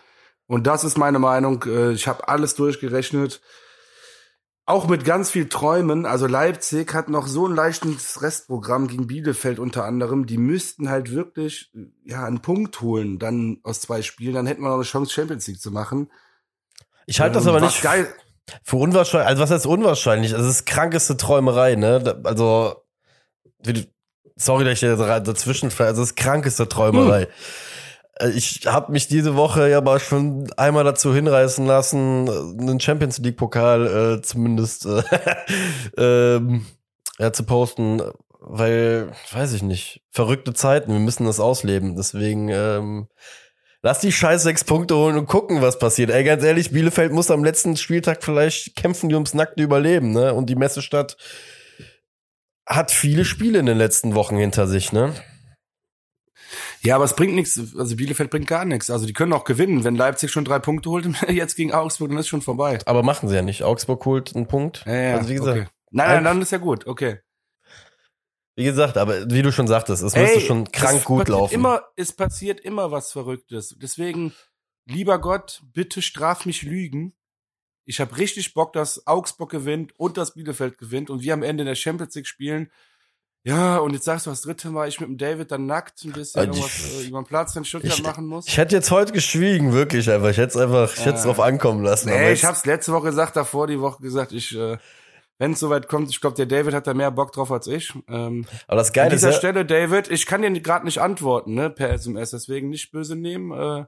[0.48, 1.64] Und das ist meine Meinung.
[1.64, 3.42] Äh, Ich habe alles durchgerechnet.
[4.68, 6.08] Auch mit ganz viel Träumen.
[6.08, 10.26] Also Leipzig hat noch so ein leichtes Restprogramm gegen Bielefeld unter anderem.
[10.26, 14.34] Die müssten halt wirklich äh, ja einen Punkt holen dann aus zwei Spielen.
[14.34, 16.12] Dann hätten wir noch eine Chance, Champions League zu machen.
[17.06, 18.08] Ich halte das Ähm, aber nicht geil.
[18.64, 19.28] für unwahrscheinlich.
[19.28, 20.34] Also was heißt unwahrscheinlich?
[20.34, 22.20] Also es ist krankeste Träumerei, ne?
[22.24, 22.84] Also
[24.36, 25.72] sorry, dass ich dazwischen.
[25.78, 27.24] Also es ist krankeste Träumerei.
[27.24, 27.28] Äh,
[28.34, 33.36] Ich habe mich diese Woche ja aber schon einmal dazu hinreißen lassen, einen Champions League
[33.36, 35.04] Pokal äh, zumindest äh,
[36.38, 36.66] ähm,
[37.20, 38.02] ja, zu posten,
[38.40, 40.94] weil weiß ich nicht, verrückte Zeiten.
[40.94, 41.96] Wir müssen das ausleben.
[41.98, 43.08] Deswegen ähm,
[43.86, 46.10] Lass die scheiß sechs Punkte holen und gucken, was passiert.
[46.10, 50.34] Ey, ganz ehrlich, Bielefeld muss am letzten Spieltag vielleicht kämpfen, die ums nackte Überleben, ne?
[50.34, 51.18] Und die Messestadt
[52.66, 55.14] hat viele Spiele in den letzten Wochen hinter sich, ne?
[56.86, 57.60] Ja, aber es bringt nichts.
[57.78, 58.90] Also Bielefeld bringt gar nichts.
[58.90, 59.84] Also die können auch gewinnen.
[59.84, 62.80] Wenn Leipzig schon drei Punkte holt, jetzt gegen Augsburg, dann ist schon vorbei.
[62.86, 63.64] Aber machen sie ja nicht.
[63.64, 64.84] Augsburg holt einen Punkt.
[64.86, 65.70] Ja, ja, also wie gesagt, okay.
[65.92, 66.88] Nein, nein, dann ist ja gut.
[66.88, 67.20] Okay.
[68.56, 71.54] wie gesagt, aber wie du schon sagtest, es müsste schon krank gut laufen.
[71.54, 73.76] Immer, es passiert immer was Verrücktes.
[73.82, 74.34] Deswegen,
[74.86, 77.16] lieber Gott, bitte straf mich Lügen.
[77.86, 81.62] Ich habe richtig Bock, dass Augsburg gewinnt und dass Bielefeld gewinnt und wir am Ende
[81.62, 82.72] in der Champions League spielen.
[83.48, 86.12] Ja, und jetzt sagst du das dritte Mal, ich mit dem David dann nackt ein
[86.14, 88.48] bisschen Also irgendwas äh, über den Platz in Stuttgart ich- machen muss.
[88.48, 90.30] ich hätte jetzt heute geschwiegen, wirklich einfach.
[90.30, 91.32] Ich hätte es einfach, ich hätte es Ja.
[91.32, 92.10] drauf ankommen lassen.
[92.10, 94.78] aber Nee, ich hab's letzte Woche gesagt, davor die Woche gesagt, ich, äh,
[95.38, 97.94] wenn es soweit kommt, ich glaube, der David hat da mehr Bock drauf als ich.
[98.10, 101.00] Ähm, aber das an Geile ist dieser ja, Stelle, David, ich kann dir gerade nicht
[101.00, 103.52] antworten, ne, per SMS, deswegen nicht böse nehmen.
[103.52, 103.86] Äh,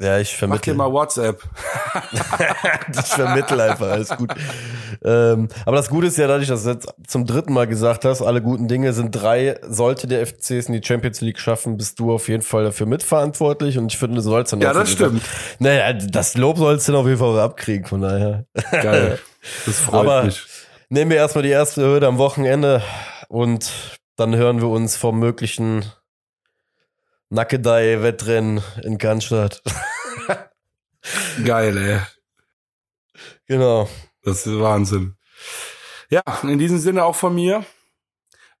[0.00, 0.74] ja, ich mach dir vermittle.
[0.74, 1.42] mal WhatsApp.
[2.92, 4.30] ich vermittle einfach, alles gut.
[5.04, 8.20] Ähm, aber das Gute ist ja dadurch, dass du jetzt zum dritten Mal gesagt hast,
[8.22, 9.58] alle guten Dinge sind drei.
[9.66, 12.86] Sollte der FC es in die Champions League schaffen, bist du auf jeden Fall dafür
[12.86, 15.22] mitverantwortlich und ich finde, du sollst dann Ja, das stimmt.
[15.58, 18.44] Naja, das Lob sollst du dann auf jeden Fall abkriegen, von daher.
[18.70, 19.18] Geil.
[19.64, 20.44] Das freut Aber mich.
[20.88, 22.82] nehmen wir erstmal die erste Hürde am Wochenende
[23.28, 23.70] und
[24.16, 25.84] dann hören wir uns vom möglichen
[27.30, 29.62] Nackedei-Wettrennen in Cannstatt.
[31.44, 32.00] Geil, ey.
[33.46, 33.88] genau.
[34.22, 35.16] Das ist Wahnsinn.
[36.10, 37.64] Ja, in diesem Sinne auch von mir.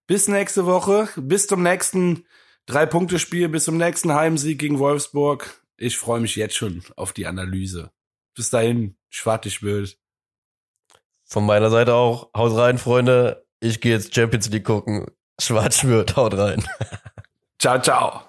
[0.06, 2.24] Bis nächste Woche, bis zum nächsten
[2.66, 5.62] Drei-Punkte-Spiel, bis zum nächsten Heimsieg gegen Wolfsburg.
[5.76, 7.90] Ich freue mich jetzt schon auf die Analyse.
[8.34, 9.98] Bis dahin, schwartig wild.
[11.24, 12.30] Von meiner Seite auch.
[12.36, 13.46] Haut rein, Freunde.
[13.60, 15.06] Ich gehe jetzt Champions League gucken.
[15.40, 16.66] Schwarz schwört, haut rein.
[17.58, 18.22] Ciao, ciao.